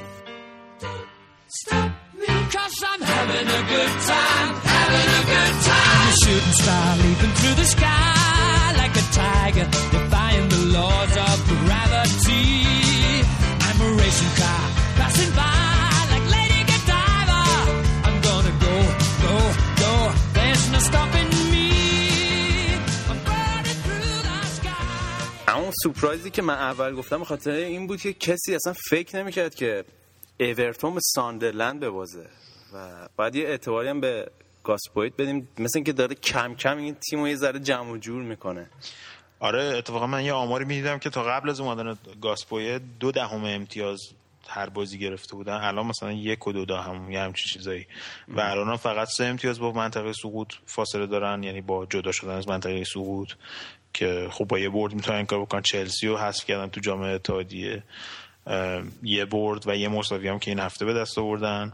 me, 2.20 2.27
cause 2.55 2.79
I'm 2.90 3.03
having 3.03 3.49
a 3.59 3.61
good 3.75 3.94
time, 4.12 4.51
having 4.75 5.11
a 5.20 5.23
good 5.33 5.55
time. 5.70 6.09
A 6.12 6.14
shooting 6.23 6.55
star 6.62 6.88
leaping 7.03 7.35
through 7.38 7.57
the 7.62 7.68
sky 7.77 8.73
like 8.81 8.94
a 8.97 9.05
tiger, 9.12 9.66
laws 10.77 11.15
of 11.29 11.37
gravity. 11.65 12.45
I'm 13.67 13.79
a 13.87 13.91
racing 14.03 14.35
car 14.41 14.65
passing 15.01 15.33
by 15.41 15.91
like 16.13 16.27
Lady 16.37 16.61
Godiva. 16.71 17.41
I'm 18.07 18.19
gonna 18.29 18.55
go, 18.67 18.77
go, 19.25 19.37
go. 19.83 19.93
There's 20.37 20.65
no 20.75 20.81
stopping 20.91 21.31
me. 21.53 21.69
I'm 23.11 23.21
burning 23.29 23.79
through 23.85 24.19
the 24.29 24.39
sky. 24.59 25.49
اما 25.49 25.71
سورپرایزی 25.83 26.31
که 26.31 26.43
من 26.43 26.55
اول 26.55 26.95
گفتم 26.95 27.19
به 27.19 27.25
خاطر 27.25 27.51
این 27.51 27.87
بود 27.87 28.01
که 28.01 28.13
کسی 28.13 28.55
اصلا 28.55 28.75
فکر 28.91 29.17
نمی‌کرد 29.23 29.55
که 29.55 29.85
اورتون 30.41 30.95
به 30.95 31.01
ساندرلند 31.15 31.81
ببازه 31.81 32.27
و 32.73 33.09
بعد 33.17 33.37
یه 33.37 33.45
اعتباری 33.45 33.89
هم 33.89 34.01
به 34.01 34.31
گاسپویت 34.65 35.13
بدیم 35.19 35.49
مثل 35.59 35.73
اینکه 35.79 35.93
داره 35.93 36.15
کم 36.15 36.55
کم 36.55 36.79
این 36.79 36.95
تیم 36.95 37.21
رو 37.21 37.29
یه 37.29 37.37
ذره 37.37 37.59
جمع 37.59 37.91
و 37.91 37.97
جور 37.97 38.23
می‌کنه 38.23 38.71
آره 39.44 39.62
اتفاقا 39.62 40.07
من 40.07 40.24
یه 40.24 40.33
آماری 40.33 40.64
می‌دیدم 40.64 40.98
که 40.98 41.11
تا 41.11 41.22
قبل 41.22 41.50
از 41.50 41.61
اومدن 41.61 41.98
گاسپویه 42.22 42.80
دو 43.00 43.12
دهم 43.12 43.44
امتیاز 43.44 44.00
هر 44.48 44.68
بازی 44.68 44.98
گرفته 44.98 45.35
بودن. 45.35 45.54
الان 45.54 45.87
مثلا 45.87 46.12
یک 46.12 46.46
و 46.46 46.52
دو 46.52 46.64
دهم 46.64 47.11
یه 47.11 47.20
همچین 47.20 47.52
چیزایی. 47.52 47.87
و 48.28 48.40
الان 48.40 48.76
فقط 48.76 49.09
سه 49.09 49.24
امتیاز 49.24 49.61
با 49.61 49.72
منطقه 49.72 50.12
سقوط 50.12 50.52
فاصله 50.66 51.07
دارن 51.07 51.42
یعنی 51.42 51.61
با 51.61 51.87
جدا 51.87 52.12
شدن 52.12 52.30
از 52.30 52.48
منطقه 52.48 52.85
سقوط 52.85 53.33
که 53.92 54.28
خب 54.30 54.44
با 54.44 54.59
یه 54.59 54.68
برد 54.68 54.94
می‌تونن 54.94 55.16
این 55.16 55.26
کار 55.26 55.40
بکنن. 55.40 55.62
چلسی 55.62 56.07
رو 56.09 56.16
حذف 56.16 56.44
کردن 56.44 56.66
تو 56.66 56.80
جام 56.80 57.02
اتحادیه 57.02 57.83
یه 59.02 59.24
برد 59.24 59.68
و 59.68 59.76
یه 59.76 59.88
مساوی 59.88 60.28
هم 60.28 60.38
که 60.38 60.50
این 60.50 60.61
هفته 60.61 60.85
به 60.85 60.94
دست 60.94 61.18
آوردن. 61.18 61.72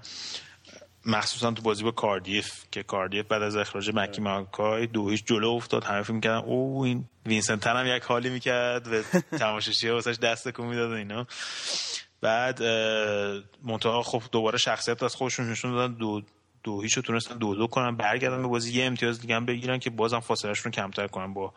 مخصوصا 1.07 1.51
تو 1.51 1.63
بازی 1.63 1.85
با 1.85 1.91
کاردیف 1.91 2.65
که 2.71 2.83
کاردیف 2.83 3.27
بعد 3.27 3.43
از 3.43 3.57
اخراج 3.57 3.91
ملکی 3.94 4.20
مکای 4.20 4.87
دو 4.87 5.11
هیچ 5.11 5.25
جلو 5.25 5.49
افتاد. 5.49 5.85
همه 5.85 6.03
فکر 6.03 6.13
می‌کردن 6.13 6.45
او 6.47 6.85
این 6.85 7.05
وینسنت 7.27 7.67
هم 7.67 7.87
یک 7.97 8.03
حالی 8.03 8.31
می‌کرد 8.31 8.91
به 8.91 9.05
تماشاچی 9.39 9.89
واسش 9.89 10.19
دست 10.19 10.49
تکون 10.49 10.67
می‌داد 10.67 10.91
و 10.91 10.95
اینا. 10.95 11.27
بعد 12.21 12.63
منتها 13.63 14.03
خب 14.03 14.23
دوباره 14.33 14.59
شخصیت 14.59 15.03
از 15.03 15.15
خودشون 15.15 15.51
نشون 15.51 15.73
دادن. 15.73 15.95
دو 15.95 16.23
دو 16.63 16.83
هیچ 16.83 16.97
رو 16.97 17.03
تونستن 17.03 17.39
دو 17.39 17.55
دو 17.55 17.67
کنن 17.67 17.97
برگردن 17.97 18.43
به 18.43 18.49
بازی. 18.49 18.73
یه 18.73 18.85
امتیاز 18.85 19.21
دیگه 19.21 19.35
هم 19.35 19.47
بگیرن 19.47 19.79
که 19.79 19.91
بازم 19.91 20.21
فاصلهشون 20.21 20.73
رو 20.73 20.83
کمتر 20.83 21.07
کنن 21.07 21.35
با 21.35 21.55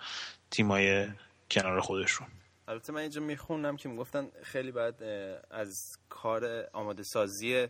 تیمای 0.52 1.08
کنار 1.52 1.80
خودشون. 1.80 2.28
البته 2.68 2.94
من 2.94 3.02
اینجا 3.02 3.22
میخوندم 3.22 3.78
که 3.78 3.90
می‌گفتن 3.90 4.28
خیلی 4.44 4.72
بعد 4.72 5.04
از 5.52 5.98
کار 6.10 6.70
آماده 6.74 7.04
سازی 7.04 7.68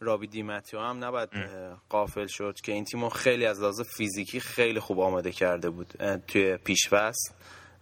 رابی 0.00 0.26
دیمتیو 0.26 0.80
هم 0.80 1.04
نباید 1.04 1.28
قافل 1.88 2.26
شد 2.26 2.54
که 2.64 2.72
این 2.72 2.84
تیمو 2.84 3.08
خیلی 3.08 3.46
از 3.46 3.60
لحاظ 3.60 3.80
فیزیکی 3.96 4.40
خیلی 4.40 4.80
خوب 4.80 5.00
آماده 5.00 5.32
کرده 5.32 5.70
بود 5.70 5.86
توی 6.28 6.56
پیشوست 6.56 7.34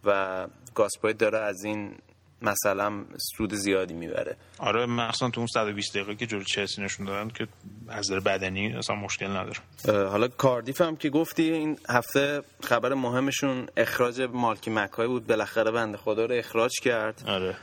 و 0.04 0.46
گاسپویت 0.74 1.18
داره 1.18 1.38
از 1.38 1.64
این 1.64 1.94
مثلا 2.42 3.04
سود 3.36 3.54
زیادی 3.54 3.94
می‌بره. 3.94 4.36
آره 4.58 4.86
مخصوصا 4.86 5.30
تو 5.30 5.40
اون 5.40 5.46
120 5.46 5.94
دقیقه 5.94 6.14
که 6.14 6.26
جلو 6.26 6.42
چلسی 6.42 6.82
نشون 6.82 7.06
دادن 7.06 7.28
که 7.28 7.48
از 7.88 8.10
نظر 8.10 8.20
بدنی 8.20 8.72
اصلا 8.72 8.96
مشکل 8.96 9.26
نداره. 9.26 9.58
حالا 10.08 10.28
کاردیف 10.28 10.80
هم 10.80 10.96
که 10.96 11.10
گفتی 11.10 11.52
این 11.52 11.78
هفته 11.88 12.42
خبر 12.62 12.94
مهمشون 12.94 13.68
اخراج 13.76 14.20
مالکی 14.22 14.70
مکای 14.70 15.06
بود 15.06 15.26
بالاخره 15.26 15.70
بنده 15.70 15.98
خدا 15.98 16.26
رو 16.26 16.34
اخراج 16.34 16.72
کرد. 16.82 17.22
آره. 17.26 17.56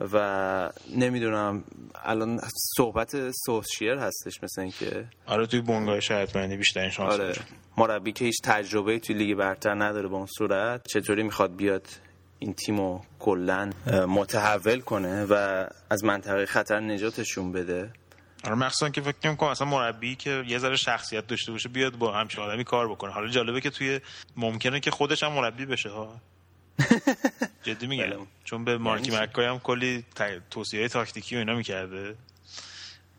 و 0.00 0.70
نمی‌دونم 0.96 1.64
الان 2.04 2.40
صحبت 2.76 3.30
سوشیر 3.30 3.94
هستش 3.94 4.42
مثل 4.42 4.60
اینکه. 4.60 5.04
آره 5.26 5.46
توی 5.46 5.60
بنگاه 5.60 6.00
شرط 6.00 6.36
بیشترین 6.36 6.90
شانس 6.90 7.12
آره. 7.12 7.34
مربی 7.76 8.12
که 8.12 8.24
هیچ 8.24 8.40
تجربه 8.44 8.98
توی 8.98 9.16
لیگ 9.16 9.36
برتر 9.36 9.74
نداره 9.74 10.08
به 10.08 10.14
اون 10.14 10.26
صورت 10.26 10.88
چطوری 10.88 11.22
می‌خواد 11.22 11.56
بیاد 11.56 11.86
این 12.38 12.54
تیمو 12.54 13.00
کلا 13.18 13.70
اه، 13.86 14.04
متحول 14.04 14.80
کنه 14.80 15.24
و 15.24 15.66
از 15.90 16.04
منطقه 16.04 16.46
خطر 16.46 16.80
نجاتشون 16.80 17.52
بده؟ 17.52 17.90
آره 18.44 18.54
مخصوصا 18.54 18.88
که 18.88 19.00
فکر 19.00 19.16
نمی‌کنم 19.24 19.50
اصلا 19.50 19.68
مربی 19.68 20.16
که 20.16 20.44
یه 20.46 20.58
ذره 20.58 20.76
شخصیت 20.76 21.26
داشته 21.26 21.52
باشه 21.52 21.68
بیاد 21.68 21.96
با 21.96 22.12
همچین 22.12 22.44
آدمی 22.44 22.64
کار 22.64 22.88
بکنه. 22.88 23.12
حالا 23.12 23.28
جالبه 23.28 23.60
که 23.60 23.70
توی 23.70 24.00
ممکنه 24.36 24.80
که 24.80 24.90
خودش 24.90 25.22
هم 25.22 25.32
مربی 25.32 25.66
بشه 25.66 25.88
ها. 25.88 26.20
جدی 27.62 27.86
میگم. 27.86 28.04
بله. 28.06 28.18
چون 28.44 28.64
به 28.64 28.78
مارکی 28.78 29.10
میشه. 29.10 29.22
مکای 29.22 29.46
هم 29.46 29.58
کلی 29.58 30.04
ت- 30.16 30.40
توصیه 30.50 30.88
تاکتیکی 30.88 31.36
و 31.36 31.38
اینا 31.38 31.54
می‌کرده. 31.54 32.14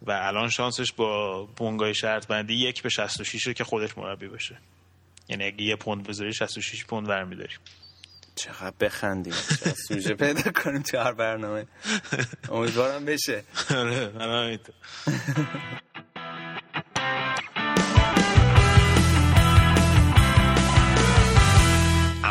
و 0.01 0.11
الان 0.11 0.49
شانسش 0.49 0.93
با 0.93 1.43
بونگای 1.45 1.93
شرط 1.95 2.27
بندی 2.27 2.53
یک 2.53 2.83
به 2.83 2.89
66 2.89 3.47
که 3.49 3.63
خودش 3.63 3.97
مربی 3.97 4.27
بشه 4.27 4.57
یعنی 5.29 5.43
اگه 5.43 5.61
یه 5.61 5.75
پوند 5.75 6.07
بذاری 6.07 6.33
66 6.33 6.85
پوند 6.85 7.07
برمیداری. 7.07 7.53
چقدر 8.35 8.73
بخندیم. 8.79 9.33
چقدر 9.33 9.73
سوژه 9.87 10.13
پیدا 10.13 10.51
کنیم 10.51 10.81
تو 10.81 10.97
هر 10.97 11.11
برنامه. 11.13 11.65
امیدوارم 12.49 13.05
بشه. 13.05 13.43
آره 13.75 14.59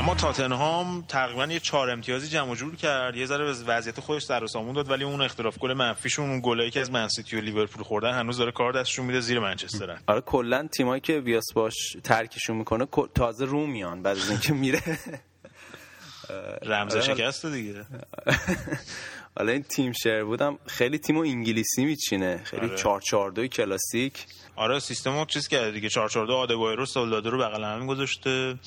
اما 0.04 0.14
تاتنهام 0.14 1.04
تقریبا 1.08 1.46
یه 1.46 1.60
چهار 1.60 1.90
امتیازی 1.90 2.28
جمع 2.28 2.54
جور 2.54 2.76
کرد. 2.76 3.16
یه 3.16 3.26
ذره 3.26 3.44
وضعیت 3.44 4.00
خودش 4.00 4.30
و 4.30 4.46
سامون 4.46 4.74
داد 4.74 4.90
ولی 4.90 5.04
اون 5.04 5.22
اختلاف 5.22 5.58
گل 5.58 5.72
منفیشون 5.72 6.30
اون 6.30 6.40
گلایی 6.40 6.70
که 6.70 6.80
از 6.80 6.90
منسیتی 6.90 7.36
و 7.36 7.40
لیورپول 7.40 7.82
خوردن 7.82 8.12
هنوز 8.12 8.38
داره 8.38 8.52
کار 8.52 8.72
دستشون 8.72 9.06
میده 9.06 9.20
زیر 9.20 9.40
منچسترن 9.40 9.98
آره 10.06 10.20
کلا 10.20 10.68
تیمایی 10.76 11.00
که 11.00 11.18
ویاش 11.18 11.52
بواش 11.54 11.96
ترکشون 12.04 12.56
می‌کنه 12.56 12.86
تازه 13.14 13.44
رو 13.44 13.66
میان 13.66 14.02
بعد 14.02 14.16
از 14.16 14.30
اینکه 14.30 14.52
میره. 14.52 14.82
رمز 16.62 16.94
آره. 16.94 17.04
شکست 17.04 17.46
دیگه. 17.46 17.74
حالا 19.36 19.52
این 19.52 19.62
تیم 19.62 19.92
شروود 19.92 20.24
هم 20.24 20.58
خیلی 20.66 20.98
تیمو 20.98 21.20
انگلیسی 21.20 21.84
میچینه. 21.84 22.40
خیلی 22.44 22.66
آره. 22.66 22.76
4 22.76 23.00
4 23.00 23.30
2 23.30 23.46
کلاسیک. 23.46 24.26
آره 24.56 24.78
سیستمو 24.78 25.24
چیز 25.24 25.48
کرده 25.48 25.70
دیگه. 25.70 25.88
442 25.88 26.34
آدبایرو 26.34 26.86
سولدادو 26.86 27.30
رو 27.30 27.38
بغل 27.38 27.64
هم 27.64 27.86
گذاشته. 27.86 28.58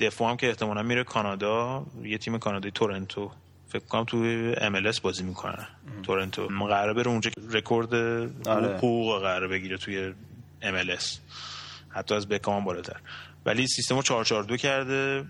دفو 0.00 0.30
هم 0.30 0.36
که 0.36 0.48
احتمالا 0.48 0.82
میره 0.82 1.04
کانادا. 1.04 1.86
یه 2.02 2.18
تیم 2.18 2.38
کانادایی 2.38 2.72
تورنتو. 2.72 3.30
فکر 3.68 3.84
کنم 3.84 4.04
تو 4.04 4.16
MLS 4.60 4.92
بازی 5.02 5.22
می‌کنه. 5.22 5.68
تورنتو. 6.02 6.48
قراره 6.48 6.92
بره 6.92 7.08
اونجا 7.08 7.30
رکورد 7.52 7.94
آره. 8.48 8.76
حقوق 8.76 9.20
قراره 9.20 9.48
بگیره 9.48 9.76
توی 9.76 10.14
MLS 10.62 10.96
حتی 11.88 12.14
از 12.14 12.28
بکام 12.28 12.64
بالاتر. 12.64 12.96
ولی 13.46 13.66
سیستمو 13.66 14.02
442 14.02 14.56
کرده. 14.56 15.24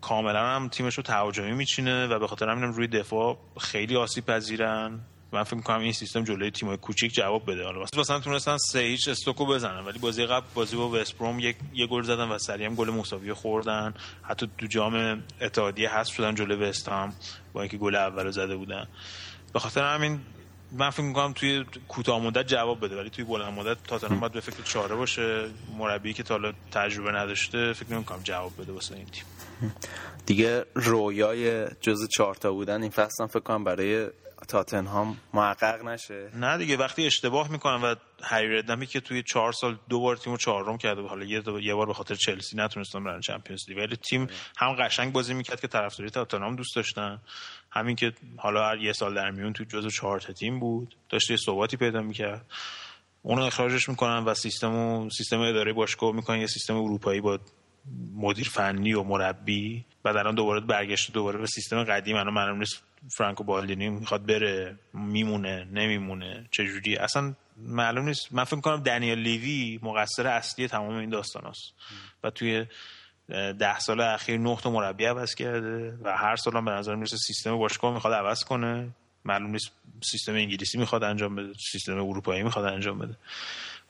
کاملا 0.00 0.46
هم 0.46 0.68
تیمش 0.68 0.94
رو 0.94 1.02
تهاجمی 1.02 1.52
میچینه 1.52 2.06
و 2.06 2.18
به 2.18 2.26
خاطر 2.26 2.48
همینم 2.48 2.72
روی 2.72 2.86
دفاع 2.86 3.38
خیلی 3.60 3.96
آسیب 3.96 4.26
پذیرن. 4.26 5.00
من 5.32 5.42
فکر 5.42 5.56
می‌کنم 5.56 5.80
این 5.80 5.92
سیستم 5.92 6.24
جلوی 6.24 6.50
تیمای 6.50 6.76
کوچیک 6.76 7.14
جواب 7.14 7.50
بده. 7.50 7.64
حالا 7.64 7.84
مثلا 7.98 8.20
تونستن 8.20 8.56
سه 8.56 8.78
هیچ 8.78 9.08
استوکو 9.08 9.46
بزنن 9.46 9.84
ولی 9.84 9.98
بازی 9.98 10.26
قبل 10.26 10.46
بازی 10.54 10.76
با 10.76 10.88
وستبروم 10.88 11.38
یک 11.38 11.56
یه 11.72 11.86
گل 11.86 12.02
زدن 12.02 12.28
و 12.28 12.38
سریع 12.38 12.66
هم 12.66 12.74
گل 12.74 12.90
مساوی 12.90 13.32
خوردن. 13.32 13.94
حتی 14.22 14.48
تو 14.58 14.66
جام 14.66 15.22
اتحادیه 15.40 15.96
حذف 15.96 16.14
شدن 16.14 16.34
جلوی 16.34 16.68
وستام 16.68 17.12
با 17.52 17.60
اینکه 17.60 17.76
گل 17.76 17.94
اول 17.94 18.24
رو 18.24 18.32
زده 18.32 18.56
بودن. 18.56 18.86
به 19.52 19.58
خاطر 19.58 19.94
همین 19.94 20.20
من 20.72 20.90
فکر 20.90 21.02
می‌کنم 21.02 21.32
توی 21.32 21.64
کوتاه 21.88 22.20
مدت 22.20 22.46
جواب 22.46 22.84
بده 22.84 22.96
ولی 22.96 23.10
توی 23.10 23.24
بلند 23.24 23.52
مدت 23.52 23.76
تاتنهام 23.84 24.20
باید 24.20 24.32
به 24.32 24.40
فکر 24.40 24.62
چاره 24.62 24.94
باشه. 24.94 25.48
مربی 25.78 26.12
که 26.12 26.22
تا 26.22 26.52
تجربه 26.72 27.12
نداشته 27.12 27.72
فکر 27.72 27.92
نمی‌کنم 27.92 28.20
جواب 28.22 28.62
بده 28.62 28.72
واسه 28.72 28.94
این 28.94 29.06
تیم. 29.06 29.24
دیگه 30.26 30.64
رویای 30.74 31.66
جز 31.80 32.08
چهارتا 32.08 32.52
بودن 32.52 32.82
این 32.82 32.90
فصل 32.90 33.26
فکر 33.26 33.40
کنم 33.40 33.64
برای 33.64 34.08
تاتنهام 34.48 35.16
محقق 35.34 35.84
نشه. 35.84 36.30
نه 36.34 36.58
دیگه 36.58 36.76
وقتی 36.76 37.06
اشتباه 37.06 37.50
می‌کنن 37.50 37.82
و 37.82 37.94
هری 38.22 38.56
ردنمی 38.58 38.86
که 38.86 39.00
توی 39.00 39.22
چهار 39.22 39.52
سال 39.52 39.78
دو 39.88 40.00
بار 40.00 40.16
تیمو 40.16 40.36
چهارم 40.36 40.78
کرده 40.78 41.02
حالا 41.02 41.24
یه, 41.24 41.42
یه 41.62 41.74
بار 41.74 41.86
به 41.86 41.94
خاطر 41.94 42.14
چلسی 42.14 42.56
نتونستن 42.56 43.04
برن 43.04 43.20
چمپیونز 43.20 43.60
لیگ. 43.68 43.78
ولی 43.78 43.96
تیم 43.96 44.26
هم 44.56 44.72
قشنگ 44.72 45.12
بازی 45.12 45.34
می‌کرد 45.34 45.60
که 45.60 45.68
طرفداری 45.68 46.10
تاتنهام 46.10 46.56
دوست 46.56 46.76
داشتن. 46.76 47.18
همین 47.70 47.96
که 47.96 48.12
حالا 48.36 48.68
هر 48.68 48.78
یه 48.78 48.92
سال 48.92 49.14
در 49.14 49.30
میون 49.30 49.52
توی 49.52 49.66
جزو 49.66 49.90
چهار 49.90 50.20
تا 50.20 50.32
تیم 50.32 50.60
بود. 50.60 50.96
داشته 51.08 51.32
یه 51.32 51.38
ثباتی 51.46 51.76
پیدا 51.76 52.02
می‌کرد. 52.02 52.46
اونو 53.22 53.42
اخراجش 53.42 53.88
می‌کنن 53.88 54.24
و 54.24 54.34
سیستم 54.34 55.08
سیستم 55.08 55.40
اداره 55.40 55.72
باشگاه 55.72 56.12
می‌کنن 56.12 56.38
یه 56.38 56.46
سیستم 56.46 56.76
اروپایی 56.76 57.20
با 57.20 57.38
مدیر 58.14 58.48
فنی 58.48 58.92
و 58.92 59.02
مربی 59.02 59.84
بعد 60.02 60.16
الان 60.16 60.34
دوباره 60.34 60.60
برگشت 60.60 61.12
دوباره 61.12 61.38
به 61.38 61.46
سیستم 61.46 61.84
قدیم 61.84 62.16
الان 62.16 62.34
معلوم 62.34 62.58
نیست 62.58 62.82
فرانکو 63.08 63.44
بالدینی 63.44 63.88
می‌خواد 63.88 64.26
بره 64.26 64.76
میمونه 64.94 65.64
نمیمونه 65.72 66.46
چجوری 66.50 66.96
اصلا 66.96 67.34
معلوم 67.56 68.04
نیست. 68.04 68.32
من 68.32 68.44
فکر 68.44 68.56
می‌کنم 68.56 68.82
دنیل 68.82 69.18
لیوی 69.18 69.80
مقصر 69.82 70.26
اصلی 70.26 70.68
تمام 70.68 70.94
این 70.94 71.10
داستان 71.10 71.42
هست 71.46 71.72
و 72.24 72.30
توی 72.30 72.66
ده 73.58 73.78
سال 73.78 74.00
اخیر 74.00 74.56
تا 74.56 74.70
مربی 74.70 75.04
عوض 75.04 75.34
کرده 75.34 75.98
و 76.02 76.16
هر 76.16 76.36
سال 76.36 76.56
هم 76.56 76.64
به 76.64 76.70
نظر 76.70 76.94
می‌رسه 76.94 77.16
سیستم 77.16 77.58
باشگاه 77.58 77.94
می‌خواد 77.94 78.14
عوض 78.14 78.44
کنه. 78.44 78.88
معلوم 79.24 79.50
نیست 79.50 79.72
سیستم 80.02 80.34
انگلیسی 80.34 80.78
می‌خواد 80.78 81.04
انجام 81.04 81.36
بده 81.36 81.52
سیستم 81.72 81.92
اروپایی 81.92 82.42
می‌خواد 82.42 82.64
انجام 82.64 82.98
بده. 82.98 83.14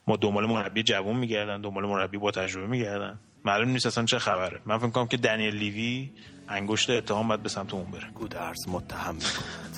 ما 0.07 0.15
دنبال 0.15 0.45
مربی 0.45 0.83
جوان 0.83 1.15
میگردن 1.15 1.61
دنبال 1.61 1.85
مربی 1.85 2.17
با 2.17 2.31
تجربه 2.31 2.67
میگردن. 2.67 3.19
معلوم 3.45 3.69
نیست 3.69 3.85
اصلا 3.85 4.05
چه 4.05 4.19
خبره. 4.19 4.61
من 4.65 4.77
فکر 4.77 4.89
کنم 4.89 5.07
که 5.07 5.17
دنیل 5.17 5.55
لیوی 5.55 6.09
انگشت 6.49 6.89
اتهام 6.89 7.27
باید 7.27 7.43
به 7.43 7.49
سمت 7.49 7.73
اون 7.73 7.91
بره. 7.91 8.11
گودرز 8.11 8.67
متهم 8.67 9.15
می‌کند. 9.15 9.77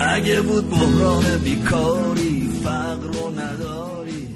اگه 0.00 0.40
بود 0.40 0.70
بحران 0.70 1.38
بیکاری 1.38 2.50
فقر 2.64 3.16
و 3.16 3.30
نداری. 3.30 4.28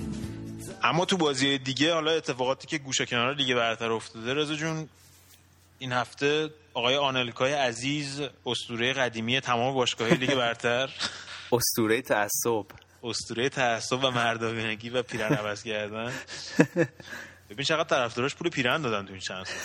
اما 0.82 1.04
تو 1.04 1.16
بازی 1.16 1.58
دیگه 1.58 1.94
حالا 1.94 2.10
اتفاقاتی 2.10 2.66
که 2.66 2.78
گوشه 2.78 3.06
کنار 3.06 3.34
لیگ 3.34 3.54
برتر 3.54 3.92
افتاده 3.92 4.34
رضا 4.34 4.54
جون 4.54 4.88
این 5.84 5.92
هفته 5.92 6.50
آقای 6.74 6.96
آنلکای 6.96 7.52
عزیز 7.52 8.22
اسطوره 8.46 8.92
قدیمی 8.92 9.40
تمام 9.40 9.74
باشگاه 9.74 10.08
لیگ 10.08 10.34
برتر. 10.34 10.90
اسطوره 11.52 12.02
تعصب. 12.02 12.66
اسطوره 13.02 13.48
تعصب 13.48 14.04
و 14.04 14.10
مردانگی 14.10 14.90
و 14.90 15.02
پیرن 15.02 15.34
عوض 15.34 15.62
کردن. 15.62 16.12
ببین 17.50 17.64
چقدر 17.64 17.88
طرفداراش 17.88 18.34
پول 18.34 18.50
پیرن 18.50 18.82
دادن 18.82 19.06
تو 19.06 19.12
این 19.12 19.20
چند 19.20 19.46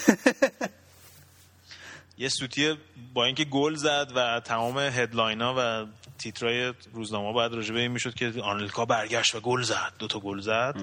یه 2.17 2.29
سوتی 2.29 2.77
با 3.13 3.25
اینکه 3.25 3.45
گل 3.45 3.75
زد 3.75 4.11
و 4.15 4.39
تمام 4.39 4.77
هدلاین 4.77 5.41
ها 5.41 5.55
و 5.57 5.85
تیترای 6.17 6.73
روزنامه 6.93 7.33
باید 7.33 7.53
راجع 7.53 7.73
به 7.73 7.79
این 7.79 7.91
می‌شد 7.91 8.13
که 8.13 8.33
آنلکا 8.43 8.85
برگشت 8.85 9.35
و 9.35 9.39
گل 9.39 9.61
زد. 9.61 9.93
دو 9.99 10.07
تا 10.07 10.19
گل 10.19 10.39
زد. 10.39 10.75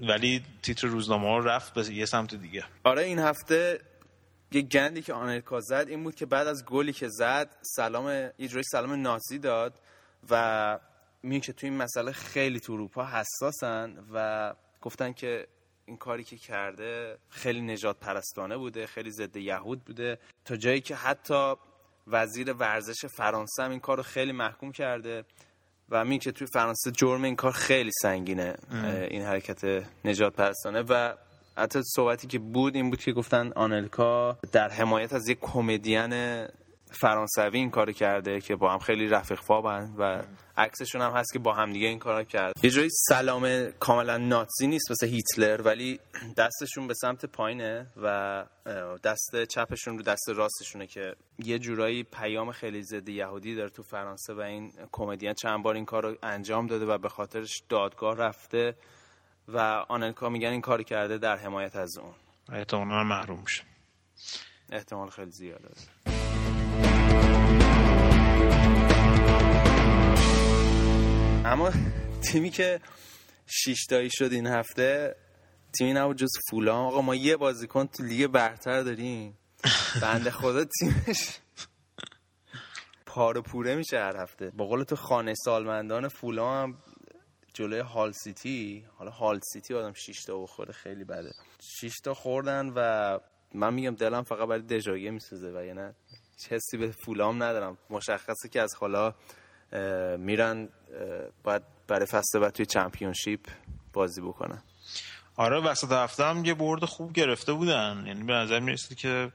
ولی 0.00 0.42
تیتر 0.62 0.86
روزنامه 0.86 1.28
ها 1.28 1.38
رفت 1.38 1.74
به 1.74 1.94
یه 1.94 2.06
سمت 2.06 2.34
دیگه. 2.34 2.64
آره 2.84 3.02
این 3.02 3.18
هفته 3.18 3.80
یه 4.52 4.62
گندی 4.62 5.02
که 5.02 5.12
آنلکا 5.12 5.60
زد 5.60 5.86
این 5.88 6.04
بود 6.04 6.14
که 6.14 6.26
بعد 6.26 6.46
از 6.46 6.64
گلی 6.64 6.92
که 6.92 7.08
زد 7.08 7.56
سلام 7.62 8.28
جوری 8.28 8.62
سلام 8.62 8.92
نازی 8.92 9.38
داد 9.38 9.80
و 10.30 10.78
میگه 11.22 11.40
که 11.40 11.52
تو 11.52 11.66
این 11.66 11.76
مسئله 11.76 12.12
خیلی 12.12 12.60
تو 12.60 12.72
اروپا 12.72 13.04
حساسن 13.06 14.04
و 14.12 14.54
گفتن 14.82 15.12
که 15.12 15.46
این 15.86 15.96
کاری 15.96 16.24
که 16.24 16.36
کرده 16.36 17.18
خیلی 17.28 17.60
نجات 17.60 18.00
پرستانه 18.00 18.56
بوده 18.56 18.86
خیلی 18.86 19.10
ضد 19.10 19.36
یهود 19.36 19.84
بوده. 19.84 20.18
تا 20.44 20.56
جایی 20.56 20.80
که 20.80 20.94
حتی 20.94 21.54
وزیر 22.06 22.52
ورزش 22.52 23.06
فرانسه 23.06 23.62
هم 23.62 23.70
این 23.70 23.80
کار 23.80 23.96
رو 23.96 24.02
خیلی 24.02 24.32
محکوم 24.32 24.72
کرده. 24.72 25.24
و 25.90 26.04
میگه 26.04 26.18
که 26.24 26.32
توی 26.32 26.46
فرانسه 26.46 26.90
جرم 26.90 27.24
این 27.24 27.36
کار 27.36 27.52
خیلی 27.52 27.90
سنگینه 28.02 28.54
این 29.10 29.22
حرکت 29.22 29.84
نجات 30.04 30.32
پرستانه 30.32 30.82
و 30.82 31.12
حتی 31.56 31.82
صحبتی 31.82 32.26
که 32.26 32.38
بود 32.38 32.74
این 32.74 32.90
بود 32.90 33.00
که 33.00 33.12
گفتن 33.12 33.52
آنلکا 33.52 34.38
در 34.52 34.68
حمایت 34.68 35.12
از 35.12 35.28
یک 35.28 35.38
کمدین 35.40 36.12
فرانسوی 36.94 37.58
این 37.58 37.70
کارو 37.70 37.92
کرده 37.92 38.40
که 38.40 38.56
با 38.56 38.72
هم 38.72 38.78
خیلی 38.78 39.08
رفیق 39.08 39.40
فابن 39.40 39.94
و 39.98 40.22
عکسشون 40.56 41.00
هم 41.00 41.10
هست 41.10 41.32
که 41.32 41.38
با 41.38 41.54
هم 41.54 41.72
دیگه 41.72 41.86
این 41.86 41.98
کارو 41.98 42.24
کرد. 42.24 42.64
یه 42.64 42.70
جوری 42.70 42.88
سلام 42.90 43.70
کاملا 43.70 44.16
ناتزی 44.16 44.66
نیست 44.66 44.90
مثل 44.90 45.06
هیتلر 45.06 45.62
ولی 45.62 46.00
دستشون 46.36 46.86
به 46.86 46.94
سمت 46.94 47.26
پایینه 47.26 47.86
و 48.02 48.44
دست 49.04 49.44
چپشون 49.44 49.98
رو 49.98 50.02
دست 50.02 50.28
راستشونه 50.28 50.86
که 50.86 51.14
یه 51.38 51.58
جورایی 51.58 52.02
پیام 52.02 52.52
خیلی 52.52 52.82
ضد 52.82 53.08
یهودی 53.08 53.54
داره 53.54 53.70
تو 53.70 53.82
فرانسه 53.82 54.34
و 54.34 54.40
این 54.40 54.72
کمدین 54.92 55.32
چند 55.32 55.62
بار 55.62 55.74
این 55.74 55.84
کارو 55.84 56.16
انجام 56.22 56.66
داده 56.66 56.86
و 56.86 56.98
به 56.98 57.08
خاطرش 57.08 57.62
دادگاه 57.68 58.16
رفته 58.16 58.74
و 59.48 59.58
آنلکا 59.88 60.28
میگن 60.28 60.48
این 60.48 60.60
کار 60.60 60.82
کرده 60.82 61.18
در 61.18 61.36
حمایت 61.36 61.76
از 61.76 61.98
اون. 61.98 62.14
احتمالا 62.52 63.04
محروم 63.04 63.40
میشه. 63.40 63.62
احتمال 64.72 65.10
خیلی 65.10 65.30
زیاده. 65.30 65.68
اما 71.44 71.70
تیمی 72.22 72.50
که 72.50 72.80
شش 73.46 73.86
تایی 73.86 74.10
شد 74.12 74.32
این 74.32 74.46
هفته 74.46 75.16
تیمی 75.78 75.92
نبود 75.92 76.16
جز 76.16 76.30
فولام 76.50 76.86
آقا 76.86 77.00
ما 77.00 77.14
یه 77.14 77.36
بازیکن 77.36 77.86
تو 77.86 78.02
لیگ 78.02 78.26
برتر 78.26 78.82
داریم. 78.82 79.38
بنده 80.02 80.30
خدا 80.30 80.64
تیمش 80.64 81.38
پاره 83.06 83.40
پوره 83.40 83.76
میشه 83.76 83.98
هر 83.98 84.22
هفته. 84.22 84.50
با 84.50 84.64
قول 84.64 84.82
تو 84.82 84.96
خانه 84.96 85.34
سالمندان 85.44 86.08
فولام 86.08 86.62
هم 86.62 86.78
جلوی 87.54 87.80
هال 87.80 88.12
سیتی. 88.12 88.86
حالا 88.96 89.10
هال 89.10 89.40
سیتی 89.52 89.74
آدم 89.74 89.92
6 89.92 90.24
تا 90.24 90.38
بخوره 90.38 90.72
خیلی 90.72 91.04
بده. 91.04 91.32
6 91.80 91.94
تا 92.04 92.14
خوردن 92.14 92.72
و 92.76 93.18
من 93.54 93.74
میگم 93.74 93.94
دلم 93.94 94.22
فقط 94.22 94.48
برای 94.48 94.62
دژاگه 94.62 95.10
میسوزه 95.10 95.50
و 95.50 95.64
یعنی 95.64 95.92
هیچ 96.38 96.52
حسی 96.52 96.76
به 96.76 96.90
فولام 96.90 97.42
ندارم. 97.42 97.78
مشخصه 97.90 98.48
که 98.48 98.60
از 98.60 98.74
حالا 98.74 99.14
میرن 100.16 100.68
باید 101.44 101.62
برای 101.88 102.06
فصل 102.06 102.38
بعد 102.38 102.52
توی 102.52 102.66
چمپیونشیپ 102.66 103.40
بازی 103.92 104.20
بکنن. 104.20 104.62
آره 105.36 105.60
وسط 105.60 105.92
هفته 105.92 106.24
هم 106.24 106.44
یه 106.44 106.54
برد 106.54 106.84
خوب 106.84 107.12
گرفته 107.12 107.52
بودن. 107.52 108.04
یعنی 108.06 108.22
به 108.22 108.32
نظر 108.32 108.60
می‌رسید 108.60 108.98
که 108.98 109.32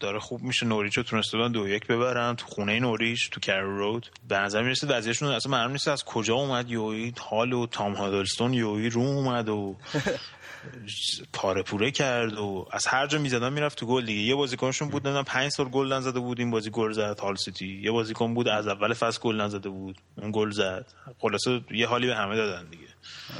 داره 0.00 0.18
خوب 0.18 0.42
میشه. 0.42 0.66
نوریچ 0.66 0.96
رو 0.96 1.02
تونسته 1.02 1.36
بودن 1.36 1.52
دو 1.52 1.68
یک 1.68 1.86
ببرن. 1.86 2.36
تو 2.36 2.46
خونه 2.46 2.80
نوریچ 2.80 3.30
تو 3.30 3.40
کر 3.40 3.60
رود. 3.60 4.10
به 4.28 4.38
نظر 4.38 4.62
می‌رسید 4.62 4.90
وضعیتشون 4.90 5.32
اصلا 5.32 5.52
معلوم 5.52 5.72
نیست 5.72 5.88
از 5.88 6.04
کجا 6.04 6.34
اومد 6.34 6.70
یوی 6.70 7.12
هال 7.30 7.52
و 7.52 7.66
تام 7.66 7.92
هادلستون 7.94 8.54
یوی 8.54 8.90
رو 8.90 9.00
اومد 9.00 9.48
و 9.48 9.76
پاره 11.32 11.62
پوره 11.62 11.90
کرد 11.90 12.38
و 12.38 12.66
از 12.70 12.86
هر 12.86 13.06
جا 13.06 13.18
می‌زدن 13.18 13.52
می‌رفت 13.52 13.78
تو 13.78 13.86
گل 13.86 14.06
دیگه. 14.06 14.20
یه 14.20 14.34
بازیکنشون 14.34 14.88
بود 14.88 15.02
نمی‌دونم 15.06 15.24
5 15.24 15.50
سال 15.50 15.68
گل 15.68 15.92
نزده 15.92 16.20
بود 16.20 16.38
این 16.38 16.50
بازی 16.50 16.70
گل 16.70 16.92
زد 16.92 17.20
هال 17.20 17.36
سیتی. 17.36 17.80
یه 17.82 17.90
بازیکن 17.90 18.34
بود 18.34 18.48
از 18.48 18.68
اول 18.68 18.94
فصل 18.94 19.20
گل 19.20 19.40
نزده 19.40 19.68
بود 19.68 19.98
اون 20.16 20.30
گل 20.34 20.50
زد. 20.50 20.86
خلاصه 21.18 21.60
یه 21.70 21.86
حالی 21.86 22.06
به 22.06 22.16
همه 22.16 22.36
دادن 22.36 22.70
دیگه. 22.70 22.86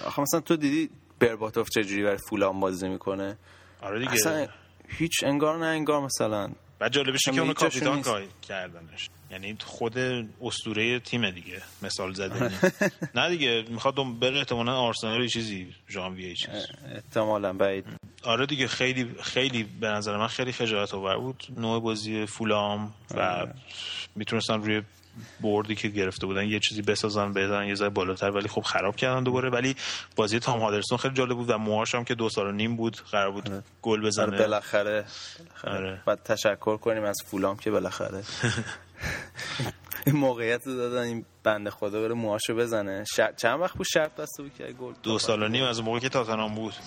آخه 0.07 0.23
مثلا 0.23 0.41
تو 0.41 0.57
دیدی 0.57 0.91
برباتوف 1.19 1.69
چجوری 1.71 2.03
برای 2.03 2.19
فولام 2.29 2.61
بازی 2.61 2.89
می‌کنه؟ 2.89 3.39
آره 3.83 3.99
دیگه. 3.99 4.13
اصلا 4.13 4.47
هیچ 4.89 5.25
انگار 5.25 5.59
نه 5.59 5.67
انگار 5.67 6.01
مثلا. 6.01 6.51
بعد 6.79 6.93
جالبش 6.93 7.23
که 7.25 7.41
اونو 7.41 7.53
کاپیتان 7.53 8.03
کردنش. 8.43 9.11
یعنی 9.31 9.57
خود 9.65 9.99
اسطوره 10.43 11.01
تیم 11.01 11.31
دیگه. 11.31 11.63
مثال 11.83 12.13
زدنی 12.13 12.55
نه 13.15 13.29
دیگه 13.31 13.65
می‌خواد 13.69 13.95
بره 14.21 14.39
احتمالاً 14.39 14.73
آرسنال 14.77 15.29
چیزی 15.29 15.75
ژانویه 15.89 16.29
یه 16.29 16.35
چیز 16.35 16.67
احتمالا 16.95 17.53
بعید. 17.53 17.85
آره 18.25 18.47
دیگه 18.47 18.69
خیلی 18.69 19.11
خیلی 19.23 19.63
به 19.63 19.87
نظر 19.89 20.17
من 20.17 20.27
خیلی 20.27 20.53
خجالت 20.53 20.95
آور 20.95 21.19
بود. 21.19 21.45
نوع 21.57 21.81
بازی 21.83 22.27
فولام 22.27 22.95
و 23.17 23.47
می‌تونستن 24.17 24.55
روی 24.63 24.83
بردی 25.41 25.75
که 25.75 25.89
گرفته 25.89 26.27
بودن 26.27 26.45
یه 26.45 26.61
چیزی 26.61 26.83
بسازن 26.83 27.33
بزنن 27.33 27.69
یه 27.69 27.75
ذره 27.75 27.89
بالاتر 27.89 28.31
ولی 28.31 28.49
خب 28.49 28.61
خراب 28.61 28.97
کردن 28.97 29.23
دوباره. 29.23 29.51
ولی 29.51 29.77
بازی 30.17 30.39
تام 30.39 30.61
هادرسون 30.61 30.99
خیلی 30.99 31.15
جالب 31.15 31.37
بود 31.37 31.51
و 31.51 31.59
موهاش 31.59 31.95
هم 31.95 32.05
که 32.05 32.15
دو 32.15 32.29
سال 32.29 32.47
و 32.47 32.53
نیم 32.53 32.77
بود 32.77 32.97
قرار 32.97 33.31
بود 33.31 33.65
گل 33.83 33.99
آره 33.99 34.07
بزنه 34.07 34.39
بالاخره. 34.39 35.05
بالاخره. 35.45 35.77
آره. 35.77 36.03
باید 36.07 36.23
تشکر 36.23 36.77
کنیم 36.77 37.05
از 37.05 37.17
فولام 37.27 37.57
که 37.57 37.71
بالاخره 37.71 38.23
این 40.07 40.17
موقعیت 40.27 40.67
رو 40.67 40.77
دادن 40.77 41.03
این 41.03 41.25
بنده 41.43 41.71
خدا 41.71 42.01
بره 42.03 42.15
موهاشو 42.15 42.55
بزنه. 42.55 43.05
شر... 43.17 43.33
چند 43.33 43.61
وقت 43.61 43.77
بود 43.77 43.87
شرط 43.93 44.15
بسته 44.15 44.43
بود 44.43 44.55
که 44.55 44.65
گل 44.65 44.93
دو 45.03 45.19
سال 45.19 45.43
و 45.43 45.49
نیم 45.49 45.65
از 45.65 45.79
اون 45.79 45.87
موقع 45.87 45.99
که 45.99 46.09
تاتنهام 46.09 46.55
بود. 46.55 46.75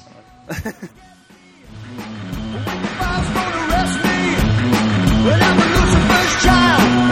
خب 6.44 7.03